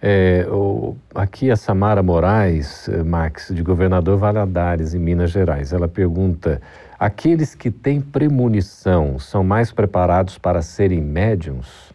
É, 0.00 0.46
o, 0.48 0.96
aqui 1.12 1.50
a 1.50 1.56
Samara 1.56 2.02
Moraes, 2.04 2.88
eh, 2.88 3.02
Max, 3.02 3.50
de 3.52 3.62
Governador 3.62 4.16
Valadares, 4.16 4.94
em 4.94 4.98
Minas 5.00 5.32
Gerais, 5.32 5.72
ela 5.72 5.88
pergunta: 5.88 6.62
aqueles 6.98 7.54
que 7.54 7.68
têm 7.68 8.00
premonição 8.00 9.18
são 9.18 9.42
mais 9.42 9.72
preparados 9.72 10.38
para 10.38 10.62
serem 10.62 11.00
médiums? 11.00 11.87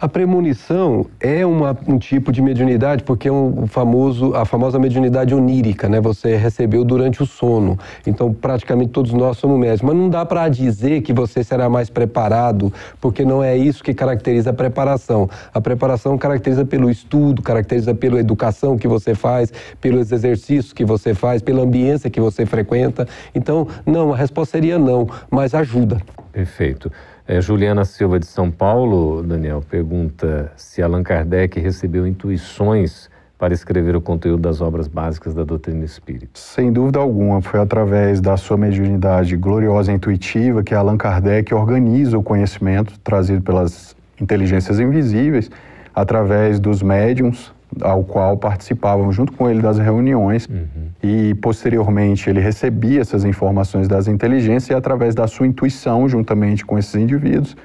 A 0.00 0.08
premonição 0.08 1.04
é 1.20 1.44
uma, 1.44 1.76
um 1.86 1.98
tipo 1.98 2.32
de 2.32 2.40
mediunidade 2.40 3.04
porque 3.04 3.28
é 3.28 3.32
um 3.32 3.66
famoso, 3.66 4.34
a 4.34 4.46
famosa 4.46 4.78
mediunidade 4.78 5.34
onírica, 5.34 5.90
né? 5.90 6.00
Você 6.00 6.36
recebeu 6.36 6.82
durante 6.86 7.22
o 7.22 7.26
sono. 7.26 7.78
Então, 8.06 8.32
praticamente 8.32 8.92
todos 8.92 9.12
nós 9.12 9.36
somos 9.36 9.60
médicos. 9.60 9.82
Mas 9.82 9.94
não 9.94 10.08
dá 10.08 10.24
para 10.24 10.48
dizer 10.48 11.02
que 11.02 11.12
você 11.12 11.44
será 11.44 11.68
mais 11.68 11.90
preparado, 11.90 12.72
porque 12.98 13.26
não 13.26 13.44
é 13.44 13.54
isso 13.54 13.84
que 13.84 13.92
caracteriza 13.92 14.48
a 14.48 14.54
preparação. 14.54 15.28
A 15.52 15.60
preparação 15.60 16.16
caracteriza 16.16 16.64
pelo 16.64 16.88
estudo, 16.90 17.42
caracteriza 17.42 17.94
pela 17.94 18.18
educação 18.18 18.78
que 18.78 18.88
você 18.88 19.14
faz, 19.14 19.52
pelos 19.82 20.10
exercícios 20.10 20.72
que 20.72 20.82
você 20.82 21.12
faz, 21.12 21.42
pela 21.42 21.60
ambiência 21.60 22.08
que 22.08 22.22
você 22.22 22.46
frequenta. 22.46 23.06
Então, 23.34 23.68
não, 23.84 24.14
a 24.14 24.16
resposta 24.16 24.52
seria 24.52 24.78
não, 24.78 25.06
mas 25.30 25.54
ajuda. 25.54 26.00
Perfeito. 26.32 26.90
É, 27.32 27.40
Juliana 27.40 27.84
Silva 27.84 28.18
de 28.18 28.26
São 28.26 28.50
Paulo, 28.50 29.22
Daniel, 29.22 29.62
pergunta 29.70 30.50
se 30.56 30.82
Allan 30.82 31.04
Kardec 31.04 31.60
recebeu 31.60 32.04
intuições 32.04 33.08
para 33.38 33.54
escrever 33.54 33.94
o 33.94 34.00
conteúdo 34.00 34.42
das 34.42 34.60
obras 34.60 34.88
básicas 34.88 35.32
da 35.32 35.44
doutrina 35.44 35.84
espírita. 35.84 36.32
Sem 36.34 36.72
dúvida 36.72 36.98
alguma, 36.98 37.40
foi 37.40 37.60
através 37.60 38.20
da 38.20 38.36
sua 38.36 38.56
mediunidade 38.56 39.36
gloriosa 39.36 39.92
e 39.92 39.94
intuitiva 39.94 40.64
que 40.64 40.74
Allan 40.74 40.96
Kardec 40.96 41.54
organiza 41.54 42.18
o 42.18 42.22
conhecimento 42.24 42.98
trazido 42.98 43.42
pelas 43.42 43.94
inteligências 44.20 44.80
invisíveis 44.80 45.48
através 45.94 46.58
dos 46.58 46.82
médiums, 46.82 47.54
ao 47.80 48.02
qual 48.04 48.36
participavam 48.36 49.12
junto 49.12 49.32
com 49.32 49.48
ele 49.48 49.60
das 49.60 49.78
reuniões 49.78 50.46
uhum. 50.46 50.88
e 51.02 51.34
posteriormente 51.34 52.28
ele 52.28 52.40
recebia 52.40 53.00
essas 53.00 53.24
informações 53.24 53.86
das 53.86 54.08
inteligências 54.08 54.70
e 54.70 54.74
através 54.74 55.14
da 55.14 55.26
sua 55.26 55.46
intuição 55.46 56.08
juntamente 56.08 56.64
com 56.64 56.78
esses 56.78 56.94
indivíduos 56.94 57.56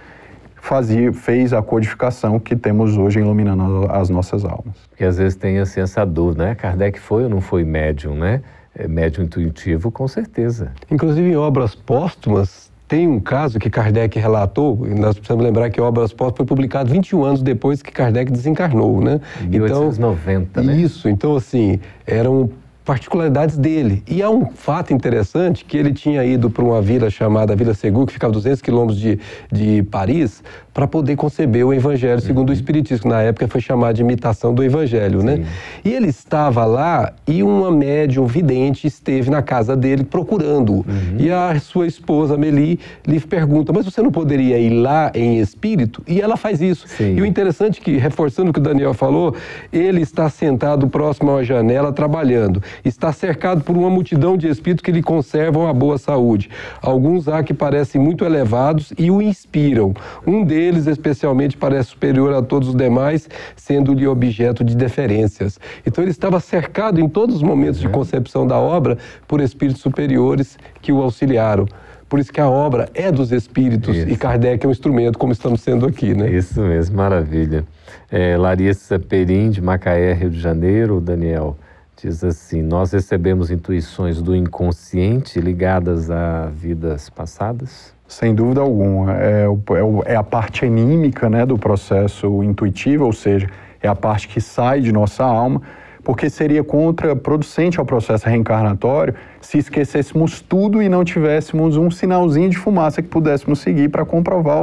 fazia 0.65 1.13
fez 1.13 1.53
a 1.53 1.61
codificação 1.61 2.39
que 2.39 2.55
temos 2.55 2.97
hoje 2.97 3.19
iluminando 3.19 3.87
as 3.91 4.09
nossas 4.09 4.43
almas. 4.43 4.75
Porque 4.89 5.03
às 5.03 5.17
vezes 5.17 5.35
tem 5.35 5.59
assim, 5.59 5.79
essa 5.79 6.03
dúvida, 6.03 6.45
né? 6.45 6.55
Kardec 6.55 6.99
foi 6.99 7.23
ou 7.23 7.29
não 7.29 7.39
foi 7.39 7.63
médium, 7.63 8.15
né? 8.15 8.41
É 8.73 8.87
médium 8.87 9.25
intuitivo, 9.25 9.91
com 9.91 10.07
certeza. 10.07 10.71
Inclusive 10.89 11.29
em 11.29 11.35
obras 11.35 11.75
póstumas 11.75 12.71
tem 12.87 13.07
um 13.07 13.19
caso 13.19 13.59
que 13.59 13.69
Kardec 13.69 14.19
relatou, 14.19 14.85
nós 14.97 15.15
precisamos 15.15 15.43
lembrar 15.43 15.69
que 15.69 15.81
Obras 15.81 16.13
Póstumas 16.13 16.37
foi 16.37 16.45
publicado 16.45 16.91
21 16.91 17.23
anos 17.23 17.41
depois 17.41 17.81
que 17.81 17.91
Kardec 17.91 18.31
desencarnou, 18.31 19.01
né? 19.01 19.19
1890, 19.47 20.41
então, 20.41 20.63
né? 20.63 20.77
Isso, 20.77 21.09
então 21.09 21.35
assim, 21.35 21.79
eram 22.05 22.49
particularidades 22.85 23.57
dele. 23.57 24.03
E 24.07 24.21
há 24.21 24.29
um 24.29 24.45
fato 24.51 24.93
interessante 24.93 25.65
que 25.65 25.75
ele 25.75 25.91
tinha 25.91 26.23
ido 26.23 26.51
para 26.51 26.63
uma 26.63 26.79
vila 26.81 27.09
chamada 27.09 27.55
Vila 27.55 27.73
Segur, 27.73 28.05
que 28.05 28.13
ficava 28.13 28.31
a 28.31 28.35
200 28.35 28.61
quilômetros 28.61 28.99
de, 28.99 29.19
de 29.51 29.81
Paris, 29.83 30.43
para 30.75 30.85
poder 30.85 31.15
conceber 31.15 31.65
o 31.65 31.73
Evangelho 31.73 32.19
segundo 32.19 32.49
uhum. 32.49 32.53
o 32.53 32.57
Espiritismo, 32.57 33.03
que 33.03 33.07
na 33.07 33.21
época 33.21 33.47
foi 33.47 33.61
chamado 33.61 33.95
de 33.95 34.01
imitação 34.01 34.53
do 34.53 34.61
Evangelho, 34.61 35.23
né? 35.23 35.37
Sim. 35.37 35.41
né? 35.43 35.47
E 35.85 35.93
ele 35.93 36.07
estava 36.07 36.65
lá 36.65 37.13
e 37.25 37.41
uma 37.41 37.71
médium 37.71 38.25
vidente 38.25 38.85
esteve 38.85 39.29
na 39.29 39.41
casa 39.41 39.73
dele 39.73 40.03
procurando. 40.03 40.73
Uhum. 40.73 41.15
E 41.17 41.31
a 41.31 41.57
sua 41.61 41.87
esposa, 41.87 42.35
Meli, 42.35 42.77
lhe 43.07 43.21
pergunta, 43.21 43.71
mas 43.71 43.85
você 43.85 44.01
não 44.01 44.11
poderia 44.11 44.59
ir 44.59 44.69
lá 44.71 45.13
em 45.15 45.39
espírito? 45.39 46.03
E 46.05 46.19
ela 46.19 46.35
faz 46.35 46.59
isso. 46.61 46.89
Sim. 46.89 47.15
E 47.15 47.21
o 47.21 47.25
interessante 47.25 47.79
é 47.79 47.83
que, 47.83 47.95
reforçando 47.95 48.49
o 48.49 48.53
que 48.53 48.59
o 48.59 48.63
Daniel 48.63 48.93
falou, 48.93 49.33
ele 49.71 50.01
está 50.01 50.29
sentado 50.29 50.89
próximo 50.89 51.37
à 51.37 51.41
janela 51.41 51.93
trabalhando. 51.93 52.61
Está 52.83 53.13
cercado 53.13 53.63
por 53.63 53.77
uma 53.77 53.89
multidão 53.89 54.35
de 54.35 54.49
espíritos 54.49 54.83
que 54.83 54.91
lhe 54.91 55.01
conservam 55.01 55.69
a 55.69 55.73
boa 55.73 55.97
saúde. 55.97 56.49
Alguns 56.81 57.29
há 57.29 57.41
que 57.43 57.53
parecem 57.53 58.01
muito 58.01 58.25
elevados 58.25 58.91
e 58.97 59.09
o 59.09 59.21
inspiram. 59.21 59.93
Um 60.27 60.43
deles 60.43 60.64
deles 60.65 60.87
especialmente 60.87 61.55
parece 61.55 61.89
superior 61.89 62.33
a 62.33 62.41
todos 62.41 62.69
os 62.69 62.75
demais, 62.75 63.29
sendo-lhe 63.55 64.07
objeto 64.07 64.63
de 64.63 64.75
deferências. 64.75 65.59
Então 65.85 66.03
ele 66.03 66.11
estava 66.11 66.39
cercado 66.39 66.99
em 66.99 67.07
todos 67.07 67.35
os 67.35 67.43
momentos 67.43 67.79
de 67.79 67.85
uhum. 67.85 67.93
concepção 67.93 68.47
da 68.47 68.57
obra 68.57 68.97
por 69.27 69.41
espíritos 69.41 69.81
superiores 69.81 70.57
que 70.81 70.91
o 70.91 71.01
auxiliaram. 71.01 71.65
Por 72.09 72.19
isso 72.19 72.31
que 72.31 72.41
a 72.41 72.49
obra 72.49 72.87
é 72.93 73.11
dos 73.11 73.31
espíritos 73.31 73.95
isso. 73.95 74.09
e 74.09 74.15
Kardec 74.15 74.63
é 74.63 74.69
um 74.69 74.71
instrumento, 74.71 75.17
como 75.17 75.33
estamos 75.33 75.61
sendo 75.61 75.85
aqui, 75.85 76.13
né? 76.13 76.29
Isso 76.29 76.61
mesmo, 76.61 76.95
maravilha. 76.95 77.65
É, 78.11 78.37
Larissa 78.37 78.99
Perim, 78.99 79.49
de 79.49 79.61
Macaé, 79.61 80.13
Rio 80.13 80.29
de 80.29 80.39
Janeiro, 80.39 81.01
Daniel, 81.01 81.57
diz 82.01 82.23
assim: 82.23 82.61
Nós 82.61 82.91
recebemos 82.91 83.49
intuições 83.49 84.21
do 84.21 84.35
inconsciente 84.35 85.39
ligadas 85.39 86.11
a 86.11 86.45
vidas 86.45 87.09
passadas? 87.09 87.94
Sem 88.07 88.35
dúvida 88.35 88.61
alguma. 88.61 89.13
É, 89.13 89.45
é, 89.45 90.13
é 90.13 90.15
a 90.15 90.23
parte 90.23 90.65
anímica 90.65 91.29
né, 91.29 91.45
do 91.45 91.57
processo 91.57 92.43
intuitivo, 92.43 93.05
ou 93.05 93.13
seja, 93.13 93.47
é 93.81 93.87
a 93.87 93.95
parte 93.95 94.27
que 94.27 94.39
sai 94.39 94.81
de 94.81 94.91
nossa 94.91 95.23
alma, 95.23 95.61
porque 96.03 96.29
seria 96.29 96.63
contraproducente 96.63 97.79
ao 97.79 97.85
processo 97.85 98.27
reencarnatório 98.27 99.15
se 99.41 99.57
esquecêssemos 99.57 100.39
tudo 100.39 100.81
e 100.81 100.87
não 100.87 101.03
tivéssemos 101.03 101.77
um 101.77 101.89
sinalzinho 101.89 102.49
de 102.49 102.57
fumaça 102.57 103.01
que 103.01 103.07
pudéssemos 103.07 103.59
seguir 103.59 103.89
para 103.89 104.05
comprovar, 104.05 104.61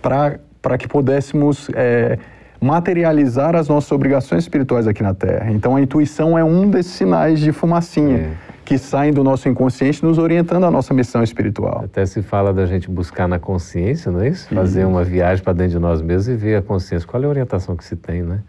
para 0.00 0.78
que 0.78 0.88
pudéssemos 0.88 1.68
é, 1.74 2.18
materializar 2.58 3.54
as 3.54 3.68
nossas 3.68 3.92
obrigações 3.92 4.44
espirituais 4.44 4.86
aqui 4.86 5.02
na 5.02 5.12
Terra. 5.12 5.50
Então 5.50 5.76
a 5.76 5.80
intuição 5.80 6.38
é 6.38 6.44
um 6.44 6.68
desses 6.70 6.92
sinais 6.92 7.38
de 7.38 7.52
fumacinha. 7.52 8.16
É 8.16 8.30
que 8.68 8.76
saem 8.76 9.14
do 9.14 9.24
nosso 9.24 9.48
inconsciente, 9.48 10.04
nos 10.04 10.18
orientando 10.18 10.64
à 10.64 10.70
nossa 10.70 10.92
missão 10.92 11.22
espiritual. 11.22 11.84
Até 11.86 12.04
se 12.04 12.20
fala 12.20 12.52
da 12.52 12.66
gente 12.66 12.90
buscar 12.90 13.26
na 13.26 13.38
consciência, 13.38 14.12
não 14.12 14.20
é 14.20 14.28
isso? 14.28 14.46
Fazer 14.54 14.84
uma 14.84 15.02
viagem 15.02 15.42
para 15.42 15.54
dentro 15.54 15.72
de 15.72 15.78
nós 15.78 16.02
mesmos 16.02 16.28
e 16.28 16.36
ver 16.36 16.56
a 16.56 16.60
consciência. 16.60 17.08
Qual 17.08 17.22
é 17.22 17.24
a 17.24 17.30
orientação 17.30 17.74
que 17.74 17.82
se 17.82 17.96
tem, 17.96 18.22
né? 18.22 18.40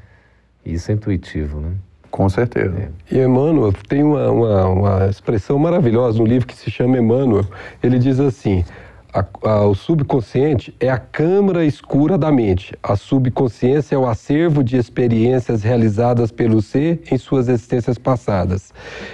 Isso 0.65 0.91
é 0.91 0.93
intuitivo, 0.93 1.61
né? 1.61 1.71
Com 2.11 2.27
certeza. 2.27 2.75
É. 2.77 3.15
E 3.15 3.23
Emmanuel 3.23 3.71
tem 3.87 4.03
uma, 4.03 4.29
uma, 4.29 4.65
uma 4.67 5.07
expressão 5.07 5.57
maravilhosa 5.57 6.17
no 6.19 6.25
livro 6.25 6.45
que 6.45 6.55
se 6.55 6.69
chama 6.69 6.97
Emmanuel. 6.97 7.45
Ele 7.81 7.97
diz 7.97 8.19
assim: 8.19 8.65
a, 9.13 9.25
a, 9.43 9.65
o 9.65 9.73
subconsciente 9.73 10.73
é 10.79 10.89
a 10.89 10.97
câmara 10.97 11.65
escura 11.65 12.17
da 12.17 12.31
mente. 12.31 12.75
A 12.81 12.95
subconsciência 12.95 13.95
é 13.95 13.97
o 13.97 14.07
acervo 14.07 14.63
de 14.63 14.77
experiências 14.77 15.63
realizadas 15.63 16.31
pelo 16.31 16.61
ser 16.61 17.01
em 17.11 17.17
suas 17.17 17.49
existências 17.49 17.97
passadas. 17.97 18.71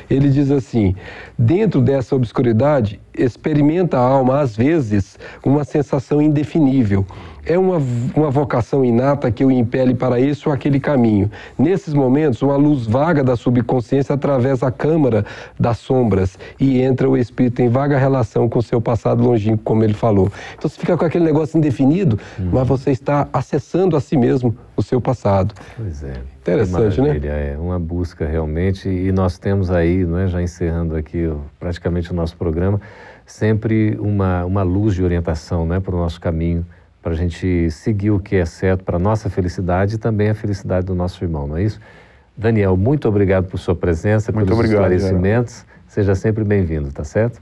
Ele 0.09 0.29
diz 0.29 0.51
assim: 0.51 0.95
dentro 1.37 1.81
dessa 1.81 2.15
obscuridade, 2.15 2.99
experimenta 3.17 3.97
a 3.97 4.01
alma, 4.01 4.39
às 4.39 4.55
vezes, 4.55 5.17
uma 5.43 5.63
sensação 5.63 6.21
indefinível 6.21 7.05
é 7.45 7.57
uma, 7.57 7.81
uma 8.15 8.31
vocação 8.31 8.83
inata 8.83 9.31
que 9.31 9.45
o 9.45 9.51
impele 9.51 9.93
para 9.93 10.19
esse 10.19 10.47
ou 10.47 10.53
aquele 10.53 10.79
caminho. 10.79 11.29
Nesses 11.57 11.93
momentos, 11.93 12.41
uma 12.41 12.55
luz 12.55 12.87
vaga 12.87 13.23
da 13.23 13.35
subconsciência 13.35 14.15
atravessa 14.15 14.67
a 14.67 14.71
câmara 14.71 15.25
das 15.59 15.77
sombras 15.77 16.37
e 16.59 16.81
entra 16.81 17.09
o 17.09 17.15
espírito 17.15 17.61
em 17.61 17.69
vaga 17.69 17.97
relação 17.97 18.49
com 18.49 18.59
o 18.59 18.63
seu 18.63 18.81
passado 18.81 19.23
longínquo, 19.23 19.63
como 19.63 19.83
ele 19.83 19.93
falou. 19.93 20.31
Então 20.57 20.69
você 20.69 20.79
fica 20.79 20.97
com 20.97 21.05
aquele 21.05 21.23
negócio 21.23 21.57
indefinido, 21.57 22.19
hum. 22.39 22.49
mas 22.51 22.67
você 22.67 22.91
está 22.91 23.27
acessando 23.31 23.95
a 23.95 24.01
si 24.01 24.17
mesmo 24.17 24.55
o 24.75 24.83
seu 24.83 24.99
passado. 24.99 25.53
Pois 25.75 26.03
é. 26.03 26.13
Interessante, 26.41 27.01
né? 27.01 27.19
É 27.53 27.57
uma 27.57 27.79
busca 27.79 28.25
realmente, 28.25 28.89
e 28.89 29.11
nós 29.11 29.37
temos 29.37 29.71
aí, 29.71 30.05
não 30.05 30.19
é, 30.19 30.27
já 30.27 30.41
encerrando 30.41 30.95
aqui 30.95 31.31
praticamente 31.59 32.11
o 32.11 32.15
nosso 32.15 32.35
programa, 32.35 32.79
sempre 33.25 33.97
uma, 33.99 34.45
uma 34.45 34.63
luz 34.63 34.95
de 34.95 35.03
orientação 35.03 35.65
né, 35.65 35.79
para 35.79 35.95
o 35.95 35.99
nosso 35.99 36.19
caminho 36.19 36.65
para 37.05 37.13
a 37.13 37.15
gente 37.15 37.69
seguir 37.69 38.09
o 38.09 38.19
que 38.19 38.35
é 38.35 38.45
certo 38.47 38.83
para 38.83 38.95
a 38.95 38.99
nossa 38.99 39.29
felicidade 39.29 39.93
e 39.93 39.97
também 39.99 40.27
a 40.31 40.33
felicidade 40.33 40.87
do 40.87 40.95
nosso 40.95 41.23
irmão, 41.23 41.45
não 41.45 41.55
é 41.55 41.61
isso? 41.61 41.79
Daniel, 42.35 42.75
muito 42.75 43.07
obrigado 43.07 43.45
por 43.45 43.59
sua 43.59 43.75
presença, 43.75 44.31
muito 44.31 44.47
pelos 44.47 44.59
obrigado, 44.59 44.91
esclarecimentos. 44.91 45.63
Seja 45.87 46.15
sempre 46.15 46.43
bem-vindo, 46.43 46.91
tá 46.91 47.03
certo? 47.03 47.39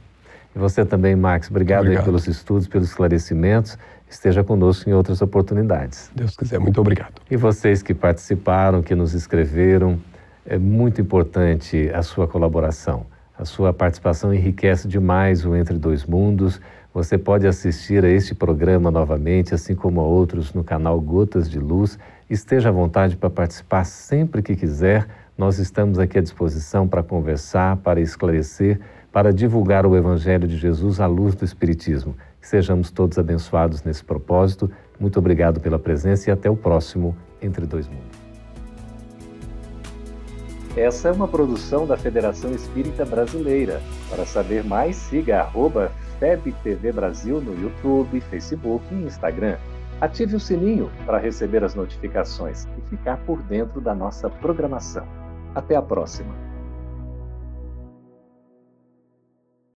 E 0.53 0.59
você 0.59 0.83
também, 0.83 1.15
Max, 1.15 1.49
obrigado, 1.49 1.83
obrigado. 1.83 2.03
pelos 2.03 2.27
estudos, 2.27 2.67
pelos 2.67 2.89
esclarecimentos. 2.89 3.77
Esteja 4.13 4.43
conosco 4.43 4.89
em 4.89 4.93
outras 4.93 5.21
oportunidades. 5.21 6.11
Deus 6.15 6.37
quiser, 6.37 6.59
muito 6.59 6.79
obrigado. 6.79 7.21
E 7.29 7.35
vocês 7.35 7.81
que 7.81 7.93
participaram, 7.93 8.83
que 8.83 8.93
nos 8.93 9.13
escreveram, 9.13 9.99
é 10.45 10.57
muito 10.57 11.01
importante 11.01 11.89
a 11.93 12.03
sua 12.03 12.27
colaboração. 12.27 13.05
A 13.37 13.43
sua 13.43 13.73
participação 13.73 14.33
enriquece 14.33 14.87
demais 14.87 15.45
o 15.45 15.55
Entre 15.55 15.77
Dois 15.77 16.05
Mundos 16.05 16.61
você 16.93 17.17
pode 17.17 17.47
assistir 17.47 18.05
a 18.05 18.07
este 18.07 18.35
programa 18.35 18.91
novamente, 18.91 19.55
assim 19.55 19.73
como 19.73 19.99
a 19.99 20.03
outros 20.03 20.53
no 20.53 20.63
canal 20.63 21.01
Gotas 21.01 21.49
de 21.49 21.57
Luz. 21.57 21.97
Esteja 22.29 22.69
à 22.69 22.71
vontade 22.71 23.17
para 23.17 23.31
participar 23.31 23.83
sempre 23.83 24.43
que 24.43 24.55
quiser. 24.55 25.07
Nós 25.35 25.57
estamos 25.57 25.97
aqui 25.97 26.19
à 26.19 26.21
disposição 26.21 26.87
para 26.87 27.01
conversar, 27.01 27.77
para 27.77 27.99
esclarecer, 27.99 28.79
para 29.11 29.33
divulgar 29.33 29.87
o 29.87 29.97
Evangelho 29.97 30.47
de 30.47 30.55
Jesus 30.55 30.99
à 30.99 31.07
luz 31.07 31.33
do 31.33 31.43
Espiritismo. 31.43 32.15
Que 32.43 32.49
sejamos 32.49 32.91
todos 32.91 33.17
abençoados 33.17 33.83
nesse 33.83 34.03
propósito. 34.03 34.69
Muito 34.99 35.17
obrigado 35.17 35.61
pela 35.61 35.79
presença 35.79 36.29
e 36.29 36.33
até 36.33 36.49
o 36.49 36.57
próximo 36.57 37.15
Entre 37.41 37.65
Dois 37.65 37.87
Mundos. 37.87 38.19
Essa 40.75 41.07
é 41.07 41.11
uma 41.13 41.25
produção 41.25 41.87
da 41.87 41.95
Federação 41.95 42.51
Espírita 42.51 43.05
Brasileira. 43.05 43.81
Para 44.09 44.25
saber 44.25 44.61
mais, 44.61 44.97
siga 44.97 45.39
arroba 45.39 45.89
FEB 46.19 46.53
TV 46.61 46.91
Brasil 46.91 47.39
no 47.39 47.57
YouTube, 47.57 48.19
Facebook 48.19 48.83
e 48.91 49.05
Instagram. 49.05 49.55
Ative 50.01 50.35
o 50.35 50.39
sininho 50.39 50.91
para 51.05 51.19
receber 51.19 51.63
as 51.63 51.73
notificações 51.75 52.67
e 52.77 52.89
ficar 52.89 53.19
por 53.19 53.41
dentro 53.43 53.79
da 53.79 53.95
nossa 53.95 54.29
programação. 54.29 55.07
Até 55.55 55.77
a 55.77 55.81
próxima! 55.81 56.42